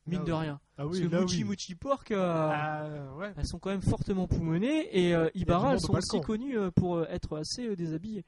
[0.06, 0.38] mine de oui.
[0.40, 0.60] rien.
[0.76, 1.44] Ah Parce oui, que là Mochi oui.
[1.44, 2.18] Mochi Pork, euh,
[2.52, 3.32] Ah, ouais.
[3.36, 7.04] elles sont quand même fortement poumonées et euh, Ibarra, elles sont aussi connues euh, pour
[7.04, 8.24] être assez déshabillées.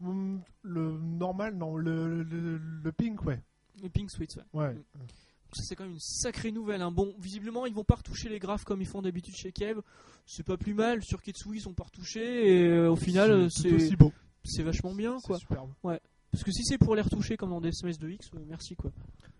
[0.00, 3.42] Mm, Le normal, non, le, le, le pink, ouais.
[3.82, 4.44] Les Pink Sweets, ouais.
[4.52, 4.74] Ouais.
[4.74, 5.06] Mm.
[5.54, 6.82] Ça, c'est quand même une sacrée nouvelle.
[6.82, 6.90] hein.
[6.90, 9.80] Bon, visiblement, ils vont pas retoucher les graphes comme ils font d'habitude chez Kev.
[10.26, 11.02] C'est pas plus mal.
[11.02, 12.48] Sur Ketsui, ils sont pas retouchés.
[12.62, 14.12] Et euh, au final, euh, c'est aussi beau.
[14.44, 15.38] c'est vachement bien, quoi.
[15.38, 15.72] superbe.
[15.82, 18.74] Parce que si c'est pour les retoucher comme dans des SMS de X, euh, merci,
[18.76, 18.90] quoi.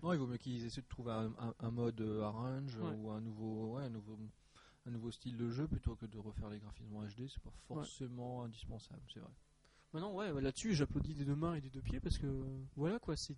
[0.02, 2.94] Non, il vaut mieux qu'ils essaient de trouver un, un- un mode euh, arrange Ouais.
[2.96, 4.16] ou un nouveau, ouais, un nouveau,
[4.86, 7.28] un nouveau style de jeu plutôt que de refaire les graphismes en HD.
[7.28, 9.32] C'est pas forcément indispensable, c'est vrai.
[9.96, 12.26] Maintenant, ouais, là-dessus, j'applaudis des deux mains et des deux pieds parce que
[12.76, 13.16] voilà, quoi.
[13.16, 13.34] C'est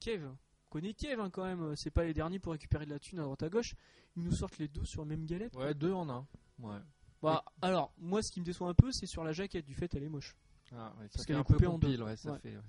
[0.00, 0.24] Kev.
[0.26, 0.36] On
[0.70, 1.76] connaît Kev hein, quand même.
[1.76, 3.74] C'est pas les derniers pour récupérer de la thune à droite à gauche.
[4.16, 5.54] Ils nous sortent les deux sur la même galette.
[5.54, 6.26] Ouais, deux en un.
[6.60, 6.78] Ouais.
[7.20, 9.66] Bah, alors, moi, ce qui me déçoit un peu, c'est sur la jaquette.
[9.66, 10.34] Du fait, elle est moche.
[10.74, 12.00] Ah, ouais, Parce qu'elle est un peu coupée en deux.
[12.00, 12.38] ouais, ça Ouais.
[12.38, 12.62] fait, ouais.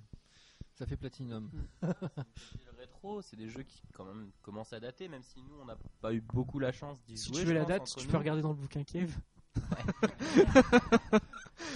[0.74, 1.50] ça fait platinum.
[1.82, 5.64] Le rétro, c'est des jeux qui quand même commencent à dater, même si nous on
[5.64, 7.36] n'a pas eu beaucoup la chance d'y Si jouer.
[7.38, 8.10] tu veux je la pense, date, tu nous.
[8.12, 9.10] peux regarder dans le bouquin Kev.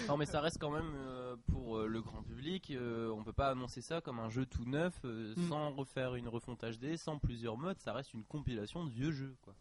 [0.09, 2.71] Non, mais ça reste quand même euh, pour euh, le grand public.
[2.71, 5.49] euh, on peut pas annoncer ça comme un jeu tout neuf, euh, Mm.
[5.49, 7.79] sans refaire une refonte HD, sans plusieurs modes.
[7.81, 9.55] Ça reste une compilation de vieux jeux, quoi.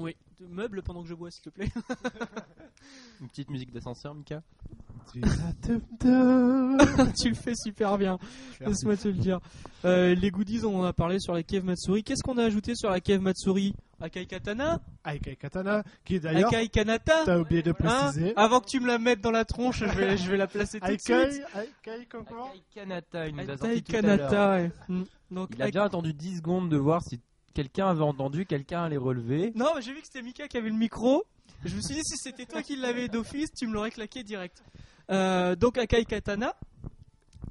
[0.00, 1.70] Oui, de meuble pendant que je bois, s'il te plaît.
[3.20, 4.42] Une petite musique d'ascenseur, Mika?
[5.14, 5.20] tu
[7.28, 8.18] le fais super bien.
[8.60, 9.40] Laisse-moi te le dire.
[9.84, 12.02] Euh, les goodies, on en a parlé sur la Kev Matsuri.
[12.02, 13.74] Qu'est-ce qu'on a ajouté sur la Kev Matsuri?
[14.00, 18.32] Akai Katana Aikai Katana, qui est d'ailleurs, Akai Kanata t'as oublié de Hein préciser.
[18.36, 20.80] Avant que tu me la mettes dans la tronche, je vais, je vais la placer
[20.80, 21.10] tout de suite.
[21.10, 24.18] Aikai, Aikai, comment Akai Kanata, il nous a Akai sorti tout à l'heure.
[24.18, 24.70] Kanata, ouais.
[24.88, 25.02] Mm.
[25.30, 27.20] Donc, Il a bien attendu 10 secondes de voir si
[27.54, 29.52] quelqu'un avait entendu, quelqu'un allait relever.
[29.54, 31.24] Non, mais j'ai vu que c'était Mika qui avait le micro.
[31.64, 34.62] Je me suis dit, si c'était toi qui l'avais d'office, tu me l'aurais claqué direct.
[35.10, 36.54] Euh, donc, Akai Katana,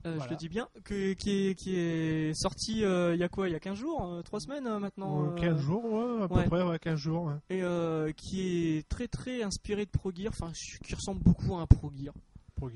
[0.05, 3.29] euh, je le dis bien, que- qui, est, qui est sorti euh, il y a
[3.29, 6.27] quoi Il y a 15 jours 3 semaines euh, maintenant Euh, 15 jours, ouais, à
[6.27, 6.45] peu ouais.
[6.47, 7.23] près, ouais, 15 jours.
[7.25, 7.35] ouais.
[7.49, 8.41] Et qui
[8.77, 10.51] est très très inspiré de Pro Gear, enfin
[10.85, 12.13] qui ressemble beaucoup à un Pro Gear.
[12.61, 12.69] Ouais.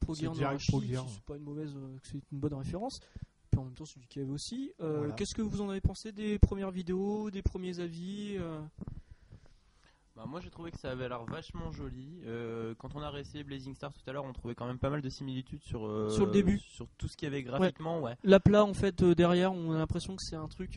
[0.00, 1.04] Pro C'est Gear Norashi, Pro Gear.
[1.08, 2.98] c'est pas une mauvaise, c'est une bonne référence.
[3.50, 4.72] Puis en même temps, c'est du Kev aussi.
[4.78, 5.12] Voilà.
[5.14, 8.36] Qu'est-ce que vous en avez pensé des premières vidéos, des premiers avis
[10.14, 12.20] Bah, moi j'ai trouvé que ça avait l'air vachement joli.
[12.26, 14.90] Euh, quand on a réessayé Blazing Star tout à l'heure, on trouvait quand même pas
[14.90, 16.58] mal de similitudes sur, euh, Sur le début.
[16.58, 18.16] Sur tout ce qu'il y avait graphiquement, ouais.
[18.22, 20.76] La plat, en fait, euh, derrière, on a l'impression que c'est un truc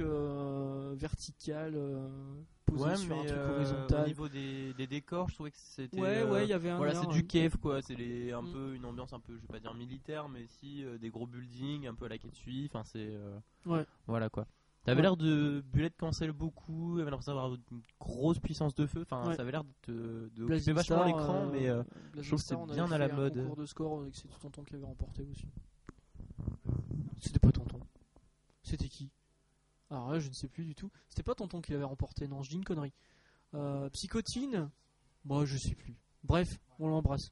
[0.95, 1.77] vertical,
[2.65, 4.07] posé Ouais, sur un mais truc euh, au horizontal.
[4.07, 5.99] niveau des, des décors, je trouvais que c'était.
[5.99, 6.77] Ouais, ouais, il y avait un.
[6.77, 8.51] Voilà, c'est du cave quoi, c'est un Mm.
[8.53, 11.87] peu une ambiance un peu, je vais pas dire militaire, mais si des gros buildings,
[11.87, 13.11] un peu à la Ketsui, enfin c'est.
[13.65, 13.85] Ouais.
[14.07, 14.45] Voilà quoi.
[14.85, 15.01] T'avais Ouais.
[15.01, 19.35] l'air de bullet cancel beaucoup, avait l'impression d'avoir une grosse puissance de feu, enfin Ouais.
[19.35, 21.83] ça avait l'air de, de occuper vachement l'écran, euh, mais euh,
[22.15, 23.33] je trouve que c'est bien avait à la mode.
[23.35, 25.47] Concours de score avec c'est tonton qui avait remporté aussi.
[27.21, 27.79] C'était pas tonton.
[28.63, 29.09] C'était qui?
[29.89, 30.91] Alors là, je ne sais plus du tout.
[31.09, 32.93] C'était pas tonton qui l'avait remporté, non, je dis une connerie.
[33.55, 34.69] Euh, Psychotine?
[35.23, 35.95] Bon, je sais plus.
[36.23, 37.31] Bref, on l'embrasse.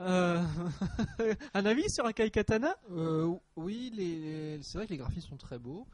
[0.00, 0.42] Euh,
[1.54, 2.76] un avis sur Akai Katana?
[2.90, 5.86] Euh, oui, les- c'est vrai que les graphismes sont très beaux.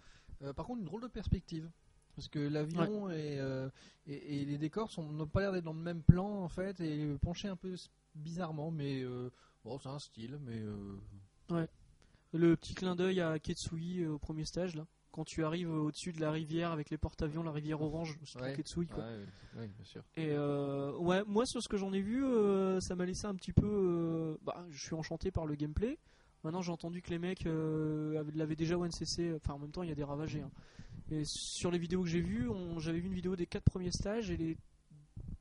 [0.42, 1.70] Euh, par contre, une drôle de perspective.
[2.16, 3.68] Parce que l'avion et, euh,
[4.08, 7.06] et, et les décors n'ont pas l'air d'être dans le même plan en fait et
[7.22, 7.76] penchés un peu
[8.16, 9.30] bizarrement, mais euh,
[9.64, 10.36] bon, c'est un style.
[10.42, 11.66] Mais euh,
[12.32, 14.84] Le petit clin d'œil à Ketsui au premier stage, là.
[15.12, 18.52] Quand tu arrives au-dessus de la rivière avec les porte-avions, la rivière orange, c'est Ouais.
[18.52, 19.04] Ketsui, quoi.
[19.04, 19.24] ouais,
[19.60, 20.02] ouais, bien sûr.
[20.16, 22.22] Et ouais, moi sur ce que j'en ai vu,
[22.80, 24.36] ça m'a laissé un petit peu.
[24.42, 25.98] bah, je suis enchanté par le gameplay.
[26.48, 29.34] Maintenant, j'ai entendu que les mecs euh, avaient- l'avaient déjà ONCC.
[29.36, 30.40] Enfin, en même temps, il y a des ravagés.
[30.40, 30.50] hein.
[31.10, 33.90] Mais sur les vidéos que j'ai vues, on- j'avais vu une vidéo des quatre premiers
[33.90, 34.56] stages et les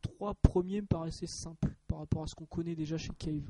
[0.01, 3.49] trois premiers me paraissaient simples par rapport à ce qu'on connaît déjà chez Cave.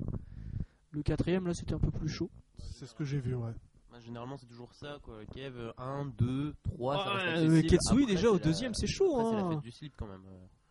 [0.91, 2.30] Le quatrième, là, c'était un peu plus chaud.
[2.60, 3.53] C'est ce que j'ai vu, ouais.
[3.91, 5.26] bah, généralement c'est toujours ça quoi.
[5.26, 7.62] Kev 1, 2, 3, ça reste accessible.
[7.70, 9.18] Ketsui, Après, déjà au la- deuxième, c'est chaud.
[9.20, 9.49] après, c'est la hein.
[9.53, 10.22] fête du slip quand même.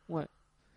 [0.09, 0.29] Ouais.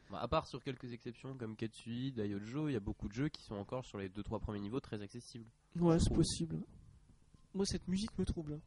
[0.10, 3.30] Bah, à part sur quelques exceptions comme Ketsui, Daiojo, il y a beaucoup de jeux
[3.30, 5.46] qui sont encore sur les 2-3 premiers niveaux très accessibles.
[5.80, 6.58] Ouais, c'est possible.
[7.54, 8.54] Moi, cette musique me trouble.
[8.54, 8.60] hein.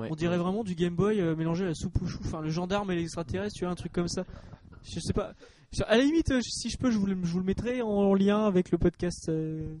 [0.00, 0.08] Ouais.
[0.10, 2.20] On dirait vraiment du Game Boy euh, mélangé à la soupe aux choux.
[2.24, 4.24] Enfin, le gendarme et l'extraterrestre, tu vois, un truc comme ça.
[4.84, 5.32] Je sais pas.
[5.86, 8.14] À la limite, euh, si je peux, je vous le, je vous le mettrai en
[8.14, 9.28] lien avec le podcast.
[9.28, 9.74] euh.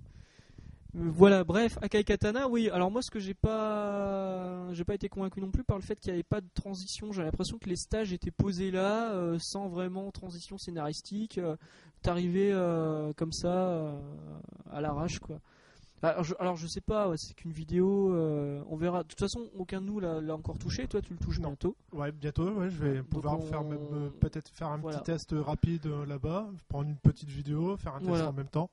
[0.96, 2.70] Euh, Voilà, bref, Akai Katana, oui.
[2.70, 5.96] Alors moi, ce que j'ai pas, j'ai pas été convaincu non plus par le fait
[5.96, 7.12] qu'il n'y avait pas de transition.
[7.12, 11.38] J'ai l'impression que les stages étaient posés là, euh, sans vraiment transition scénaristique.
[11.38, 11.56] Euh,
[12.02, 13.92] T'arrivais euh, comme ça
[14.70, 15.40] à l'arrache, quoi.
[16.02, 19.02] Alors je, alors je sais pas, ouais, c'est qu'une vidéo, euh, on verra.
[19.02, 20.86] De toute façon, aucun de nous l'a encore touché.
[20.86, 21.48] Toi, tu le touches Non.
[21.48, 21.74] bientôt.
[21.92, 24.98] Ouais, bientôt, ouais, je vais pouvoir on- faire euh, peut-être faire un Voilà.
[24.98, 28.28] petit test rapide euh, là-bas, prendre une petite vidéo, faire un test Voilà.
[28.28, 28.70] en même temps.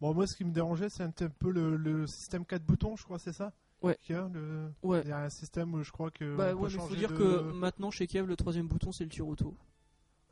[0.00, 3.04] Bon, moi, ce qui me dérangeait, c'est un, peu le, le système 4 boutons, je
[3.04, 3.96] crois, c'est ça Ouais.
[4.02, 4.70] qu'il y a le...
[4.82, 5.02] Ouais.
[5.04, 6.34] Il y a un système où je crois que.
[6.36, 8.90] Bah on peut ouais, mais faut dire de- que maintenant chez Kiev, le troisième bouton
[8.90, 9.54] c'est le tir auto.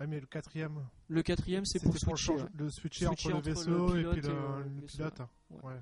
[0.01, 0.81] Ouais, mais le quatrième.
[1.09, 2.39] Le quatrième c'est C'était pour le, switcher.
[2.39, 4.29] changer- le switcher, Switcher entre le vaisseau le et puis le,
[4.83, 5.19] et pilote.
[5.51, 5.61] ouais.
[5.63, 5.81] Ouais.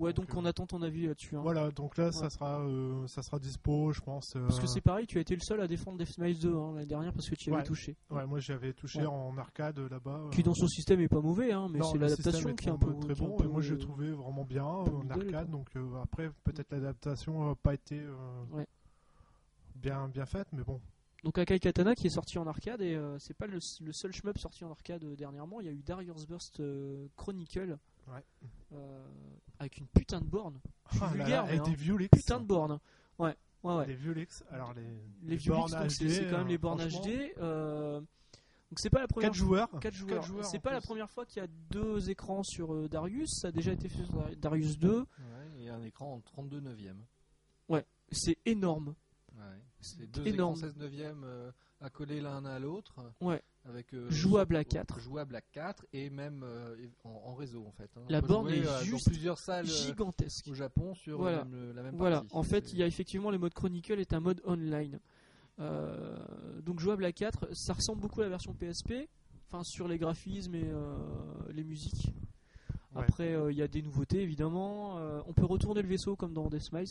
[0.00, 1.36] Ouais, Donc, donc euh, on attend ton avis là-dessus.
[1.36, 1.40] hein.
[1.42, 4.34] Voilà, donc là, ça sera, euh, ça sera dispo, je pense.
[4.34, 6.52] euh, Parce que c'est pareil, tu as été le seul à défendre Death Smiles 2
[6.56, 7.96] hein, l'année dernière parce que tu y avais touché.
[8.10, 9.06] Ouais, moi j'avais touché Ouais.
[9.06, 10.24] en arcade euh, là-bas.
[10.32, 12.92] Qui dans son système est pas mauvais, hein, mais c'est l'adaptation qui est un peu
[12.98, 13.36] très bon.
[13.36, 15.48] peu, Et moi je l'ai trouvé vraiment bien en arcade.
[15.50, 18.02] Donc euh, après, peut-être l'adaptation n'a pas été
[19.76, 20.80] bien, bien faite, mais bon.
[21.22, 24.38] Donc Akai Katana qui est sorti en arcade et c'est pas le, le seul shmup
[24.38, 25.60] sorti en arcade dernièrement.
[25.60, 26.60] Il y a eu Darius Burst
[27.16, 27.78] Chronicle
[28.08, 28.22] Ouais.
[28.72, 29.06] euh,
[29.58, 30.60] avec une putain de borne.
[30.90, 31.62] Je suis Ah là vulgaire, là, mais et hein.
[31.64, 32.10] des Viewlix.
[32.18, 32.78] putain de borne.
[33.18, 33.86] Ouais, ouais, ouais.
[33.86, 34.44] Les Viewlix.
[34.50, 34.82] Alors les,
[35.22, 37.32] Les les bornes c'est quand même les bornes franchement, HD.
[37.38, 39.70] euh, donc c'est pas la première 4 joueurs.
[39.80, 40.14] Quatre joueurs.
[40.20, 40.86] Quatre joueurs C'est pas la plus.
[40.88, 43.30] première fois qu'il y a deux écrans sur euh, Darius.
[43.40, 44.98] Ça a déjà été fait sur Dar- Darius 2.
[45.00, 45.06] Ouais,
[45.60, 47.04] et un écran en 32 neuvième.
[48.12, 48.94] C'est énorme.
[49.34, 49.42] Ouais.
[49.80, 50.54] C'est deux Énorme.
[50.56, 51.50] écrans 16 neuvième euh,
[51.80, 52.94] accolés l'un à l'autre.
[53.20, 53.42] Ouais.
[53.66, 55.00] Avec, euh, Jouable à euh, quatre.
[55.00, 57.90] Jouable à 4 et même euh, en, en réseau en fait.
[57.96, 58.02] hein.
[58.10, 60.46] La borne jouer, est euh, juste dans plusieurs salles Gigantesque.
[60.48, 61.44] au Japon sur Voilà.
[61.44, 62.36] même- le- la même Voilà, partie.
[62.36, 65.00] en fait, il y a effectivement le mode Chronicle est un mode online.
[65.58, 69.08] Donc jouable à 4, ça ressemble beaucoup à la version PSP,
[69.46, 70.70] enfin sur les graphismes et
[71.52, 72.12] les musiques.
[72.94, 73.02] Ouais.
[73.02, 74.96] Après, il y a des nouveautés évidemment.
[75.26, 76.88] On peut retourner le vaisseau comme dans Death Smiles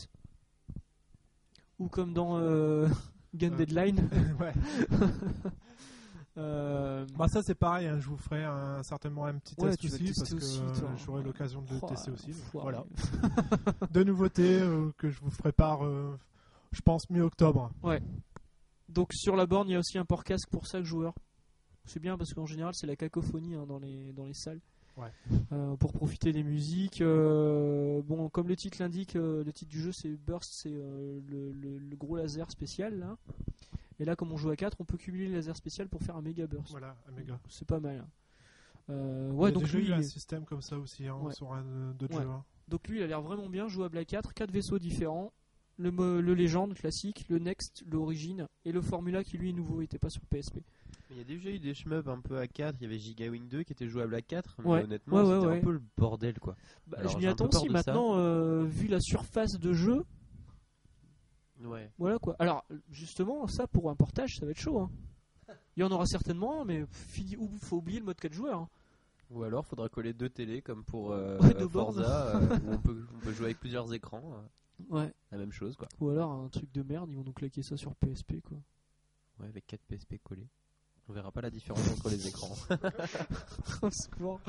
[1.78, 2.38] ou comme dans
[3.34, 3.50] Gun.
[3.56, 4.08] Deadline.
[4.40, 4.52] ouais.
[6.36, 9.84] Euh, Bah ça c'est pareil, hein, je vous ferai un- certainement un petit Ouais, test
[9.84, 10.90] aussi parce que aussi, toi.
[10.96, 12.26] j'aurai l'occasion de le oh, tester aussi.
[12.32, 12.84] donc voilà,
[13.92, 16.18] de nouveautés euh, que je vous ferai part, euh,
[16.72, 17.70] je pense mi-octobre.
[18.88, 21.14] Donc sur la borne, il y a aussi un port casque pour 5 joueurs.
[21.86, 24.60] C'est bien parce qu'en général, c'est la cacophonie hein, dans, les, dans les salles.
[24.96, 25.12] Ouais.
[25.52, 27.00] Euh, pour profiter des musiques.
[27.00, 31.52] euh, bon, comme le titre l'indique, euh, le titre du jeu c'est Burst, c'est le,
[31.52, 33.16] le- le gros laser spécial là.
[34.00, 36.16] Et là, comme on joue à 4, on peut cumuler le laser spécial pour faire
[36.16, 36.70] un méga burst.
[36.70, 37.38] Voilà, un méga.
[37.48, 37.98] C'est pas mal.
[37.98, 38.08] hein.
[38.90, 40.78] Euh, Il y ouais, a donc déjà lui, eu il un est- système comme ça
[40.78, 41.32] aussi hein, Ouais.
[41.32, 42.24] sur un euh, d'autres Ouais.
[42.26, 42.44] hein.
[42.68, 45.32] donc lui, il a l'air vraiment bien, jouable à 4, 4 vaisseaux différents.
[45.76, 49.80] Le, mo- le légende classique, le next, l'origine et le formula qui lui est nouveau,
[49.80, 50.56] il était pas sur PSP.
[51.10, 52.98] Mais il y a déjà eu des shmups un peu à 4, il y avait
[52.98, 54.84] Giga Wing 2 qui était jouable à 4, mais Ouais.
[54.84, 55.58] honnêtement Ouais, ouais, c'était ouais.
[55.58, 56.54] un peu le bordel quoi.
[56.86, 60.04] Bah, Alors, je m'y attends aussi de maintenant, euh, vu la surface de jeu.
[61.64, 61.90] Ouais.
[61.98, 62.36] Voilà quoi.
[62.38, 64.78] Alors, justement, ça pour un portage, ça va être chaud.
[64.80, 64.90] hein.
[65.76, 68.60] Il y en aura certainement mais fini, ou faut oublier le mode 4 joueurs.
[68.60, 68.68] hein.
[69.30, 71.68] Ou alors faudra coller deux télés comme pour euh, Ouais.
[71.68, 75.12] Forza euh, où on peut, on peut jouer avec plusieurs écrans, euh, Ouais.
[75.32, 75.88] la même chose quoi.
[76.00, 78.58] Ou alors un truc de merde, ils vont nous claquer ça sur PSP quoi.
[79.40, 80.46] Ouais, avec 4 PSP collés.
[81.08, 82.54] On verra pas la différence entre les écrans.
[83.82, 84.40] Au secours.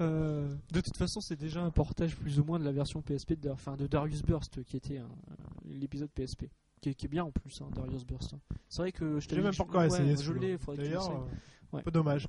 [0.00, 3.34] Euh, de toute façon, c'est déjà un portage plus ou moins de la version PSP
[3.34, 6.50] de, enfin, de Darius Burst qui était un- un- l'épisode PSP.
[6.80, 8.32] Qui est, qui est bien en plus, hein, Darius Burst.
[8.32, 8.40] hein.
[8.70, 10.16] C'est vrai que je l'ai même dit pas que encore essayé.
[10.16, 11.16] Je l'ai, faudrait que tu D'ailleurs, l'essayes.
[11.16, 11.36] euh,
[11.74, 11.80] Ouais.
[11.80, 12.26] un peu dommage.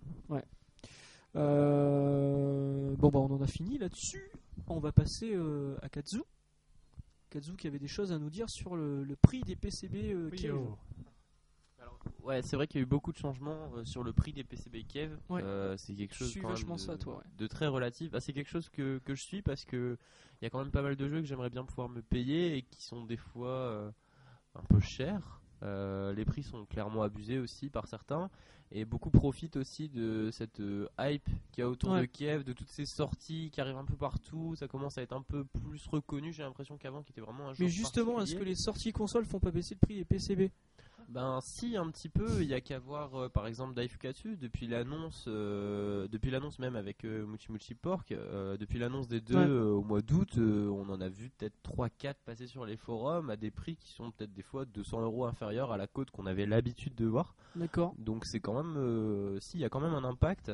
[1.37, 4.29] Euh, bon bah on en a fini là-dessus.
[4.67, 6.21] On va passer euh, à Katsu.
[7.29, 10.29] Katsu qui avait des choses à nous dire sur le, le prix des PCB euh,
[10.31, 10.75] Oui, oh.
[12.23, 14.43] Ouais, c'est vrai qu'il y a eu beaucoup de changements euh, sur le prix des
[14.43, 15.15] PCB Kev.
[15.29, 15.41] Ouais.
[15.43, 17.23] Euh, c'est quelque Je chose suis quand même vachement de, ça, toi, ouais.
[17.37, 18.11] de très relatif.
[18.13, 19.97] Ah, c'est quelque chose que, que je suis parce que
[20.41, 22.57] il y a quand même pas mal de jeux que j'aimerais bien pouvoir me payer
[22.57, 23.91] et qui sont des fois euh,
[24.55, 25.41] un peu chers.
[25.63, 28.31] Les prix sont clairement abusés aussi par certains
[28.71, 30.59] et beaucoup profitent aussi de cette
[30.99, 32.01] hype qu'il y a autour Ouais.
[32.01, 34.55] de Kiev, de toutes ces sorties qui arrivent un peu partout.
[34.55, 36.33] Ça commence à être un peu plus reconnu.
[36.33, 39.25] J'ai l'impression qu'avant, qui était vraiment un jeu Mais justement, est-ce que les sorties consoles
[39.25, 40.49] font pas baisser le prix des PCB
[41.13, 44.65] Ben si un petit peu, il y a qu'à voir euh, par exemple Daifukatsu depuis
[44.65, 49.35] l'annonce, euh, depuis l'annonce même avec euh, Muchi Muchi Pork, euh, depuis l'annonce des deux
[49.35, 49.45] Ouais.
[49.71, 53.51] au mois d'août, on en a vu peut-être 3-4 passer sur les forums à des
[53.51, 56.95] prix qui sont peut-être des fois 200 euros inférieurs à la cote qu'on avait l'habitude
[56.95, 57.35] de voir.
[57.57, 57.93] D'accord.
[57.97, 60.49] Donc c'est quand même, si il y a quand même un impact,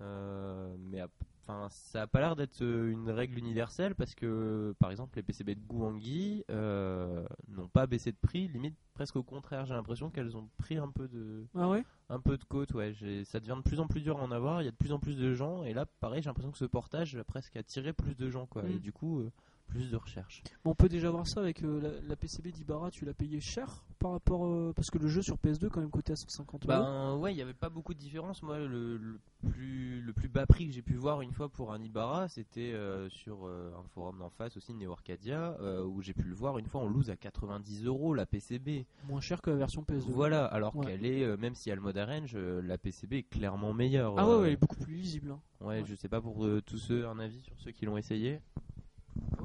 [0.00, 1.10] mais ap-
[1.46, 5.22] enfin ça a pas l'air d'être euh, une règle universelle parce que par exemple les
[5.22, 9.66] PCB de Gouangui euh, n'ont pas baissé de prix, limite presque au contraire.
[9.66, 11.84] J'ai l'impression qu'elles ont pris un peu de, Ah ouais?
[12.08, 12.72] un peu de côte.
[12.72, 14.62] Ouais, ça devient de plus en plus dur à en avoir.
[14.62, 16.58] Il y a de plus en plus de gens et là pareil j'ai l'impression que
[16.58, 18.62] ce portage va presque attirer plus de gens quoi.
[18.62, 18.70] Mm.
[18.70, 19.30] Et du coup euh,
[19.68, 20.42] plus de recherche.
[20.64, 23.84] On peut déjà voir ça avec euh, la, la PCB d'Ibarra, tu l'as payé cher
[23.98, 24.46] par rapport.
[24.46, 26.68] euh, parce que le jeu sur PS2 quand même coûtait à 150 euros.
[26.68, 28.42] Ben ouais, il n'y avait pas beaucoup de différence.
[28.42, 29.18] Moi, le, le
[29.50, 32.72] plus, le plus bas prix que j'ai pu voir une fois pour un Ibarra, c'était
[32.72, 35.56] euh, sur un forum d'en face aussi, Neo Arcadia,
[35.86, 38.86] où j'ai pu le voir une fois en loose à 90 euros la PCB.
[39.08, 40.10] Moins cher que la version PS2.
[40.10, 40.86] Voilà, alors Ouais.
[40.86, 44.14] qu'elle est, même si elle a le mode arrange, la PCB est clairement meilleure.
[44.18, 45.30] Ah ouais, ouais, elle est beaucoup plus lisible.
[45.32, 45.40] hein.
[45.60, 45.84] ouais, ouais.
[45.86, 48.40] je sais pas pour tous ceux, un avis sur ceux qui l'ont essayé.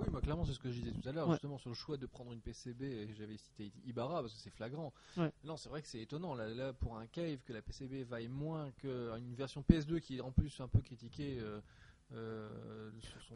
[0.10, 1.34] Oui, moi, clairement, c'est ce que je disais tout à l'heure, Ouais.
[1.36, 4.50] justement, sur le choix de prendre une PCB, et j'avais cité Ibarra parce que c'est
[4.50, 4.92] flagrant.
[5.18, 5.32] Ouais.
[5.44, 8.28] Non, c'est vrai que c'est étonnant, là, là, pour un cave, que la PCB vaille
[8.28, 11.38] moins qu'une version PS2 qui est en plus un peu critiquée.
[11.40, 11.62] euh,
[12.14, 12.90] euh,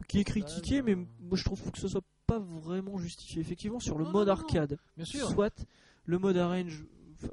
[0.08, 3.40] Qui est critiqué, mais euh, moi je trouve que ce soit pas vraiment justifié.
[3.40, 5.28] Effectivement, sur le Non, mode non, non, arcade, Bien sûr.
[5.28, 5.64] soit
[6.06, 6.84] le mode arrange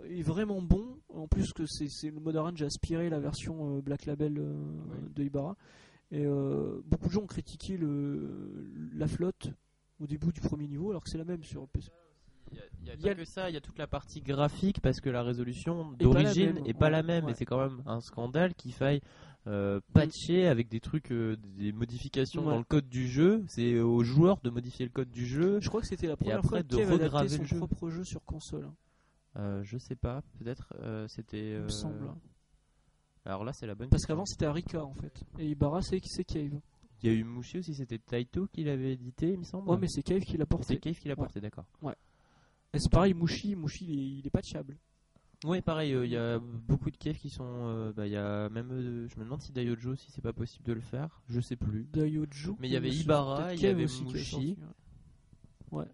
[0.06, 1.00] est vraiment bon.
[1.10, 4.98] En plus que c'est le mode arrange a aspiré la version Black Label Oui.
[5.16, 5.58] de Ibarra.
[6.12, 9.50] Et euh, beaucoup de gens ont critiqué le, la flotte
[10.00, 11.90] au début du premier niveau, alors que c'est la même sur PC.
[12.52, 13.78] Il y a, y a Il y a- pas que ça, il y a toute
[13.78, 16.92] la partie graphique parce que la résolution Est pas la d'origine même, est pas ouais,
[16.92, 17.32] la même ouais.
[17.32, 19.00] et c'est quand même un scandale qu'il faille
[19.48, 22.52] euh, patcher avec des trucs, euh, des modifications Ouais.
[22.52, 23.44] dans le code du jeu.
[23.48, 25.60] C'est aux joueurs de modifier le code du jeu.
[25.62, 27.58] Je crois que c'était la première après, fois Kev adaptait regraver son jeu.
[27.58, 28.76] propre jeu sur console, hein,
[29.38, 30.74] Euh, je sais pas, peut-être
[31.08, 31.54] c'était.
[31.54, 32.10] il me semble.
[33.26, 33.90] Alors là, c'est la bonne.
[33.90, 35.24] Parce qu'avant c'était Arika en fait.
[35.40, 36.60] Et Ibarra c'est c'est Cave.
[37.04, 39.70] Il y a eu Mushi aussi, c'était Taito qui l'avait édité, il me semble.
[39.70, 40.78] Ouais, mais c'est Cave qui l'a c'est porté.
[40.80, 41.18] Cave qui l'a Ouais.
[41.18, 41.66] porté, d'accord.
[42.74, 44.78] Et c'est pareil, Mushi, Mushi il est, il est patchable.
[45.44, 47.44] Oui, pareil, euh, il y a beaucoup de caves qui sont.
[47.44, 48.70] euh, bah, il y a même.
[48.72, 51.56] euh, je me demande si Daiojo, si c'est pas possible de le faire, je sais
[51.56, 51.86] plus.
[51.92, 52.52] Daioju.
[52.60, 54.58] Mais il y avait c'est Ibarra, il y Cave avait Mushi.
[55.72, 55.80] ouais.
[55.80, 55.86] Ouais.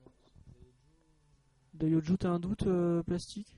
[1.76, 3.48] Daioju, t'as un doute euh, plastique?
[3.48, 3.58] Ouais.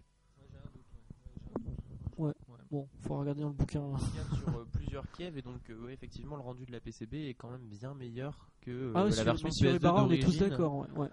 [2.72, 3.98] Bon, faut regarder dans le bouquin.
[3.98, 7.34] Sur euh, plusieurs caves et donc euh, ouais, effectivement le rendu de la PCB est
[7.34, 10.20] quand même bien meilleur que euh, ah la sur, version sur PS2 Ibarra, on est
[10.22, 10.88] tous d'accord.
[10.96, 11.10] Ouais.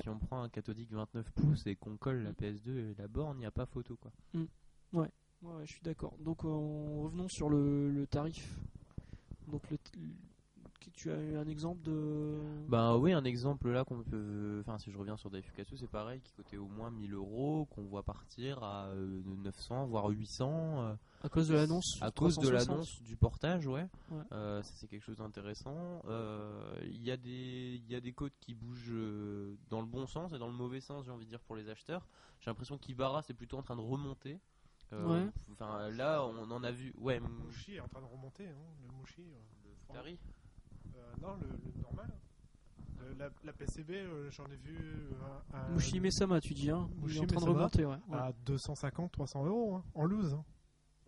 [0.00, 3.38] Si on prend un cathodique 29 pouces et qu'on colle la PS2 et la borne,
[3.38, 4.12] il n'y a pas photo quoi.
[4.92, 5.10] Ouais,
[5.42, 6.16] ouais, je suis d'accord.
[6.20, 8.56] Donc euh, revenons sur le, le tarif.
[9.48, 9.78] Donc le,
[10.96, 12.38] tu as eu un exemple de.
[12.68, 14.58] Bah oui, un exemple là qu'on peut.
[14.60, 17.82] Enfin, si je reviens sur Daifukatsu, c'est pareil, qui coûtait au moins 1000 euros, qu'on
[17.84, 20.80] voit partir à euh, 900 voire 800.
[20.82, 21.98] euh, à cause de l'annonce.
[22.02, 22.68] à cause de 360.
[22.68, 23.86] l'annonce du portage, ouais.
[24.10, 24.22] Ouais.
[24.32, 26.02] Euh, ça c'est quelque chose d'intéressant.
[26.06, 29.86] Euh, Il y a des il y a des codes qui bougent euh, dans le
[29.86, 32.06] bon sens et dans le mauvais sens, j'ai envie de dire pour les acheteurs.
[32.40, 34.40] J'ai l'impression qu'Ibarra c'est plutôt en train de remonter.
[34.92, 35.30] Euh, Ouais.
[35.52, 36.94] Enfin là, on en a vu.
[36.98, 39.38] Ouais, M- Mushi est en train de remonter, hein, le euh.
[39.64, 40.18] le Futari.
[41.16, 42.10] Euh, non, le, le normal.
[42.98, 45.12] Le- la, la PCB, euh, j'en ai vu euh,
[45.54, 47.96] à, Mushi Mesama, tu dis, hein Mushi en train de remonter, ouais.
[48.12, 50.34] à 250, 300 euros hein, en loose.
[50.34, 50.44] hein.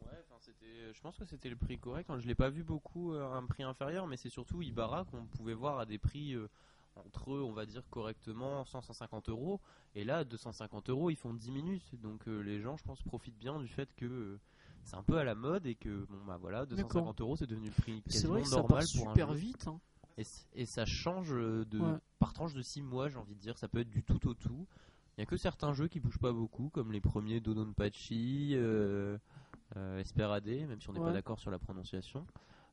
[0.05, 2.11] Ouais, enfin, c'était, je pense que c'était le prix correct.
[2.19, 5.55] Je l'ai pas vu beaucoup à un prix inférieur, mais c'est surtout Ibarra qu'on pouvait
[5.55, 6.49] voir à des prix euh,
[6.97, 9.61] entre, on va dire correctement, 100-150 euros.
[9.95, 11.95] Et là, 250 euros, ils font 10 minutes.
[12.01, 14.41] Donc euh, les gens, je pense, profitent bien du fait que euh,
[14.85, 17.69] c'est un peu à la mode et que, bon, bah voilà, 250 euros, c'est devenu
[17.69, 19.67] le prix C'est quasiment vrai que ça normal part pour un super vite.
[19.69, 19.81] hein.
[20.55, 21.99] Et, ça change euh, de, Ouais.
[22.19, 23.57] par tranche de 6 mois, j'ai envie de dire.
[23.57, 24.67] Ça peut être du tout au tout.
[25.17, 29.17] Il n'y a que certains jeux qui bougent pas beaucoup, comme les premiers Dodonpachi, euh,
[29.77, 31.07] euh, Esperade, même si on n'est Ouais.
[31.07, 32.27] pas d'accord sur la prononciation.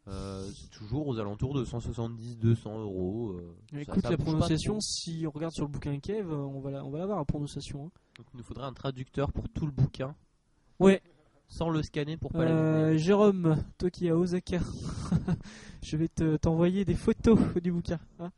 [0.08, 3.32] Euh, c'est toujours aux alentours de 170-200 euros.
[3.32, 6.86] euh, Écoute, ça la prononciation, si on regarde sur le bouquin Kev, on va la,
[6.86, 7.86] on va l'avoir la prononciation.
[7.88, 7.92] hein.
[8.18, 10.16] Donc il nous faudrait un traducteur pour tout le bouquin,
[10.80, 11.02] Ouais,
[11.48, 14.60] sans le scanner pour pas la euh, Jérôme, toi qui es à Osaka,
[15.84, 18.00] je vais te- t'envoyer des photos du bouquin.
[18.20, 18.32] hein.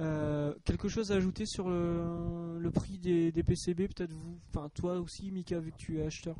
[0.00, 4.68] Euh, quelque chose à ajouter sur le, le prix des, des PCB, peut-être vous, enfin
[4.74, 6.36] toi aussi, Mika, vu que tu es acheteur?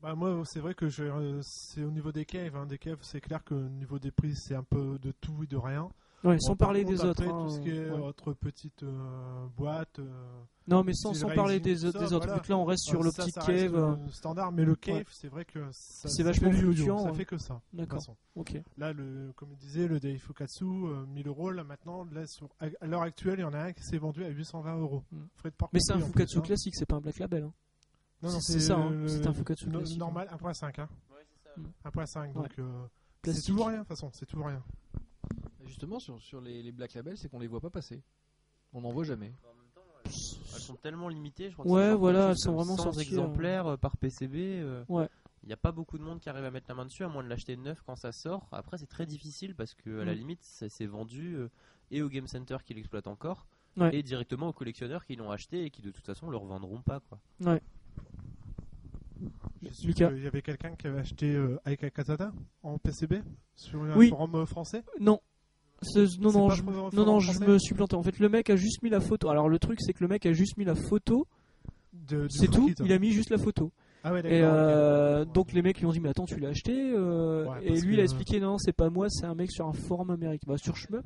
[0.00, 2.66] Bah moi c'est vrai que je, euh, c'est au niveau des caves, hein.
[2.66, 5.46] des caves c'est clair que au niveau des prix c'est un peu de tout et
[5.46, 5.90] de rien.
[6.24, 7.22] Ouais, sans par parler des autres.
[7.22, 7.98] après, hein, tout ce qui est ouais.
[8.00, 10.00] autre petite euh, boîte.
[10.00, 12.40] euh, Non, mais sans, sans parler des, autres- ça, des autres, voilà.
[12.42, 13.74] vu que là on reste sur euh, le ça, petit ça cave.
[13.76, 17.14] euh, euh, standard, mais le cave c'est vrai que ça, C'est vachement fluctuant, ça ouais.
[17.16, 17.60] fait que ça.
[17.72, 18.02] D'accord,
[18.34, 18.60] ok.
[18.76, 22.86] Là, le, comme il disait, le Daifukatsu, euh, 1000 euros, là maintenant, là, sur- à
[22.86, 25.04] l'heure actuelle, il y en a un qui s'est vendu à 820 euros.
[25.12, 25.18] Mm.
[25.36, 26.42] Frais de port Mais c'est un Fukatsu plus, hein.
[26.42, 27.44] classique, c'est pas un Black Label.
[27.44, 27.52] hein.
[28.22, 30.80] Non, non, c'est- ça, hein, le- c'est un Fukatsu classique, Normal, 1.5.
[30.80, 30.88] Hein.
[31.56, 31.62] Mm.
[31.84, 32.64] 1.5, donc euh,
[33.24, 34.62] c'est toujours rien, de toute façon, c'est toujours rien.
[35.68, 38.02] Justement, sur, sur les, les Black Label, c'est qu'on les voit pas passer.
[38.72, 39.32] On n'en voit jamais.
[40.04, 40.10] Elles
[40.62, 43.00] sont tellement limitées, je crois que Ouais, c'est sorti voilà, elles sont vraiment 100 sorties,
[43.02, 44.36] exemplaires euh, par PCB.
[44.60, 45.08] euh, Ouais.
[45.42, 47.08] Il n'y a pas beaucoup de monde qui arrive à mettre la main dessus, à
[47.08, 48.48] moins de l'acheter neuf quand ça sort.
[48.52, 50.18] Après, c'est très difficile parce que à la Mm.
[50.18, 51.48] limite, ça s'est vendu euh,
[51.90, 53.46] et au Game Center qui l'exploite encore,
[53.76, 53.94] Ouais.
[53.94, 57.00] et directement aux collectionneurs qui l'ont acheté et qui de toute façon le revendront pas.
[57.00, 57.18] Quoi.
[59.72, 60.08] Su Mika.
[60.08, 63.22] qu'il y avait quelqu'un qui avait acheté euh, Aika Katana en PCB
[63.54, 64.08] sur un Oui.
[64.08, 64.82] forum euh, français?
[65.00, 65.20] Non.
[66.20, 67.94] Non, non, je, non, non, je me suis planté.
[67.96, 69.28] En fait, le mec a juste mis la photo.
[69.28, 71.26] Alors, le truc, c'est que le mec a juste mis la photo.
[72.08, 72.70] de- C'est tout.
[72.84, 73.70] Il a mis juste la photo.
[74.04, 76.92] Ah ouais, Et euh, donc, les mecs lui ont dit Mais attends, tu l'as acheté
[76.94, 79.66] euh, Ouais, Et lui, il a expliqué Non, c'est pas moi, c'est un mec sur
[79.66, 80.46] un forum américain.
[80.46, 81.04] Bah, sur Shmup.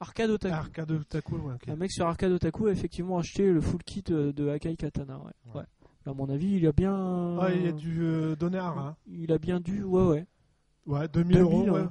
[0.00, 0.52] Arcade Otaku.
[0.54, 1.36] Arcade Otaku.
[1.68, 5.20] Un mec sur Arcade Otaku a effectivement acheté le full kit euh, de Akai Katana.
[5.54, 5.62] Ouais.
[6.04, 7.38] À mon avis, il a bien.
[7.40, 8.96] Ah, il a euh, donner un, hein.
[9.06, 9.84] Il a bien dû.
[9.84, 10.26] Ouais, ouais.
[10.86, 11.80] Ouais, 2000 euros, 2000, ouais.
[11.82, 11.86] ouais.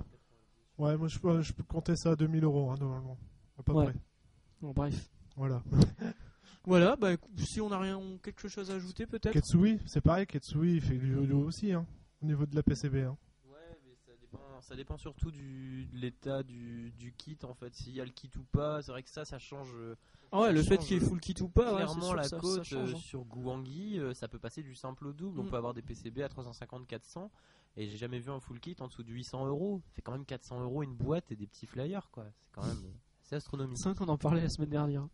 [0.82, 3.18] Ouais, moi je peux, je compter ça à 2000 euros, hein, normalement.
[3.60, 3.86] à peu Ouais.
[3.86, 3.96] près.
[4.62, 5.10] Bon, bref.
[5.36, 5.62] Voilà.
[6.64, 9.34] Voilà, bah si on a rien, quelque chose à ajouter peut-être?
[9.34, 11.88] Ketsui, c'est pareil, Ketsui il fait du jeu aussi, hein,
[12.22, 12.98] au niveau de la PCB.
[13.04, 13.18] Hein.
[13.50, 17.74] Ouais, mais ça dépend, ça dépend surtout du, de l'état du, du kit en fait.
[17.74, 19.96] S'il y a le kit ou pas, c'est vrai que ça, ça change euh,
[20.32, 22.40] Ah ouais, ça le fait qu'il y ait full kit ou pas, clairement la ça,
[22.40, 22.74] change.
[22.74, 22.96] euh, hein.
[22.98, 23.98] sur Gouangui.
[24.00, 25.40] euh, ça peut passer du simple au double.
[25.40, 25.50] On Mm.
[25.50, 27.28] peut avoir des PCB à 350-400
[27.78, 29.82] et j'ai jamais vu un full kit en dessous de 800 euros.
[29.94, 32.26] C'est quand même 400 euros une boîte et des petits flyers quoi.
[32.40, 32.92] C'est quand même euh,
[33.24, 33.78] c'est astronomique.
[33.78, 35.08] C'est vrai qu'on en parlait la semaine dernière.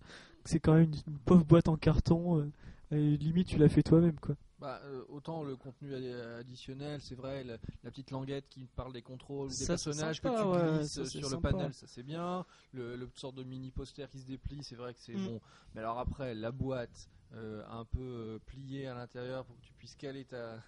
[0.46, 2.40] C'est quand même une, pauvre boîte en carton.
[2.40, 2.52] euh,
[2.90, 4.36] et limite, tu l'as fait toi-même, quoi.
[4.60, 8.92] Bah, euh, autant le contenu addi- additionnel, c'est vrai, la, la petite languette qui parle
[8.94, 11.30] des contrôles, ou des Ça, c'est personnages sympa, que tu ouais, glisses ça, euh, sur
[11.30, 11.52] sympa.
[11.52, 12.46] le panel, ça c'est bien.
[12.72, 15.26] Le, le sorte de mini poster qui se déplie, c'est vrai que c'est Mm.
[15.28, 15.42] bon.
[15.76, 19.74] Mais alors après, la boîte euh, un peu euh, pliée à l'intérieur pour que tu
[19.74, 20.64] puisses caler ta,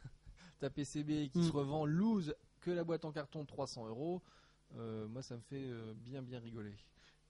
[0.60, 1.43] ta PCB et qui Mm.
[1.47, 4.22] se revend loose que la boîte en carton de 300 euros,
[4.78, 6.76] euh, moi ça me fait euh, bien bien rigoler.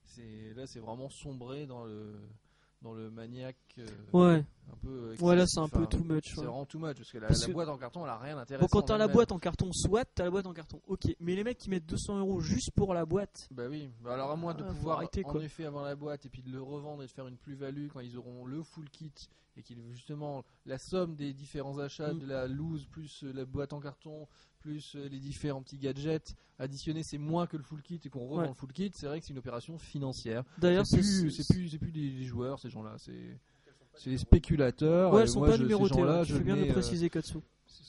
[0.04, 2.20] C'est là, c'est vraiment sombré dans le
[2.82, 3.56] dans le maniaque.
[3.78, 6.24] euh, Ouais, un peu ouais, là c'est un peu too much.
[6.28, 6.46] C'est ouais.
[6.46, 8.36] vraiment too much parce que la, Parce la que- boîte en carton elle a rien
[8.36, 8.68] d'intéressant.
[8.72, 11.06] Bon, quand t'as la boîte en carton, soit t'as la boîte en carton, ok.
[11.20, 14.30] Mais les mecs qui mettent 200 euros juste pour la boîte, Bah oui, Bah alors
[14.30, 15.42] à moins de Ah, pouvoir arrêter, en quoi.
[15.42, 18.00] effet avoir la boîte et puis de le revendre et de faire une plus-value quand
[18.00, 19.12] ils auront le full kit
[19.56, 22.18] et qu'ils justement la somme des différents achats Mm.
[22.20, 24.26] de la loose plus euh, la boîte en carton
[24.60, 28.20] plus euh, les différents petits gadgets additionnés c'est moins que le full kit et qu'on
[28.26, 28.48] revend Ouais.
[28.48, 30.44] le full kit, c'est vrai que c'est une opération financière.
[30.58, 33.38] d'ailleurs, C'est plus, c'est plus, des, des joueurs ces gens-là, c'est
[33.96, 35.12] c'est des spéculateurs.
[35.12, 36.02] Ouais, elles sont moi, pas je- numérotées.
[36.02, 37.38] ouais, Tu je fais bien le préciser, Katsu.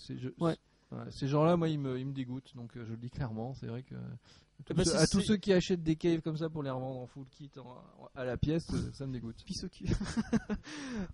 [0.09, 0.57] je- Ouais.
[0.91, 3.53] ouais, ces gens-là, moi, ils me, ils me dégoûtent, donc euh, je le dis clairement.
[3.53, 3.95] C'est vrai que
[4.65, 6.69] tous bah, ceux- c'est- à tous ceux qui achètent des caves comme ça pour les
[6.69, 9.43] revendre en full kit en- à la pièce, euh, ça me dégoûte.
[9.45, 9.85] Pisse au cul.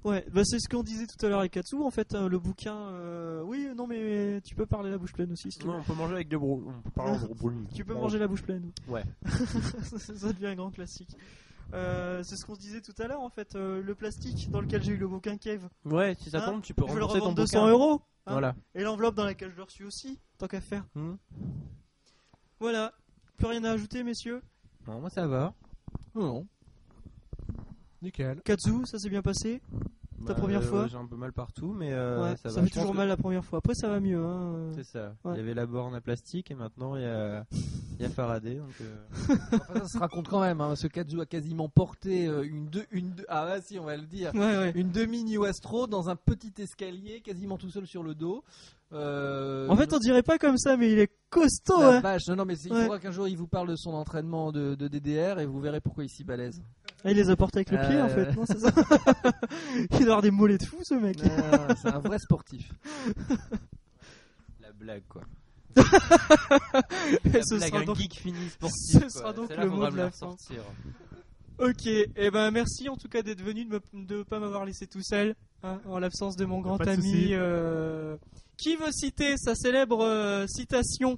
[0.03, 1.75] ouais, bah c'est ce qu'on disait tout à l'heure avec Katsu.
[1.81, 2.75] En fait, euh, le bouquin.
[2.75, 5.51] euh, Oui, non, mais tu peux parler la bouche pleine aussi.
[5.51, 5.73] Si tu, veux.
[5.73, 8.27] on peut manger avec des brou- on peut parler en brou- tu peux manger la
[8.27, 8.71] bouche pleine.
[8.87, 9.03] Ouais.
[9.97, 11.15] ça, ça devient un grand classique.
[11.73, 13.55] Euh, c'est ce qu'on se disait tout à l'heure en fait.
[13.55, 15.67] euh, le plastique dans lequel j'ai eu le bouquin Cave.
[15.85, 17.59] Ouais, si ça Hein tombe, tu peux Je vais le rembourser ton revendre bouquin.
[17.59, 18.01] 200 euros.
[18.25, 18.31] hein.
[18.31, 18.55] Voilà.
[18.75, 20.85] Et l'enveloppe dans laquelle je l'ai reçu aussi, tant qu'à faire.
[20.95, 21.15] Hmm.
[22.59, 22.93] Voilà.
[23.37, 24.41] Plus rien à ajouter, messieurs?
[24.87, 25.53] Non, moi ça va.
[26.15, 26.47] Non, non.
[28.01, 28.41] Nickel.
[28.43, 29.61] Katsu, ça s'est bien passé?
[30.25, 30.87] Ta première euh, fois?
[30.87, 32.61] J'ai un peu mal partout, mais euh, ouais, ça ça, va.
[32.61, 33.59] fait Je pense toujours que- mal la première fois.
[33.59, 34.23] Après, ça va mieux.
[34.25, 34.71] Hein.
[34.75, 35.13] C'est ça.
[35.23, 35.33] Ouais.
[35.35, 38.09] Il y avait la borne à plastique et maintenant il y a, il y a
[38.09, 38.55] Faraday.
[38.55, 38.95] Donc, euh,
[39.53, 40.59] Enfin, ça se raconte quand même.
[40.59, 43.83] Hein, ce Kazu a quasiment porté euh, une deux, une deux- ah ouais, si on
[43.85, 44.71] va le dire, Ouais, ouais.
[44.75, 48.43] une demi New Astro dans un petit escalier, quasiment tout seul sur le dos.
[48.93, 51.79] Euh, En fait, on dirait pas comme ça, mais il est costaud.
[51.81, 51.99] la hein.
[51.99, 52.27] vache.
[52.27, 52.83] Non, non, mais il Ouais.
[52.83, 55.81] faudra qu'un jour il vous parle de son entraînement de, de DDR et vous verrez
[55.81, 56.61] pourquoi il si balèze.
[57.03, 58.33] Ah, il les a portés avec le pied en fait.
[58.35, 58.71] Non, c'est ça.
[59.75, 61.17] il doit avoir des mollets de fou, ce mec.
[61.51, 62.71] Ah, c'est un vrai sportif.
[64.61, 65.21] la blague quoi.
[65.75, 65.81] Et
[67.29, 68.79] La ce blague, sera un donc- geek fini sportif.
[68.93, 69.09] ce quoi.
[69.09, 70.61] sera donc le mot de la ressortir.
[71.59, 75.01] Ok, et ben merci en tout cas d'être venu, de de pas m'avoir laissé tout
[75.03, 77.29] seul, hein, en l'absence de mon grand ami.
[77.33, 78.15] euh,
[78.57, 81.17] Qui veut citer sa célèbre euh, citation?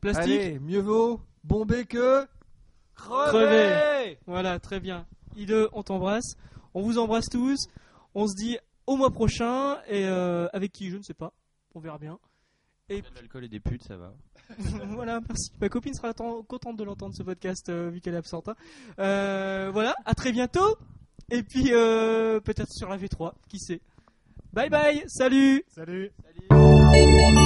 [0.00, 0.40] Plastique?
[0.40, 2.26] Allez, mieux vaut bomber que
[2.94, 3.28] crever.
[3.28, 4.18] Crever.
[4.26, 5.06] Voilà, très bien.
[5.36, 6.34] I2, on t'embrasse.
[6.74, 7.66] On vous embrasse tous.
[8.14, 9.78] On se dit au mois prochain.
[9.88, 11.32] Et euh, avec qui, je ne sais pas.
[11.74, 12.18] On verra bien.
[12.88, 14.14] De l'alcool et des putes, ça va.
[14.90, 15.50] voilà, merci.
[15.60, 18.48] Ma copine sera contente de l'entendre ce podcast euh, vu qu'elle est absente.
[18.48, 18.54] hein.
[19.00, 20.76] Euh, voilà, à très bientôt.
[21.30, 23.80] Et puis euh, peut-être sur la V3, qui sait.
[24.56, 26.10] Bye bye, salut Salut.
[26.50, 27.45] Salut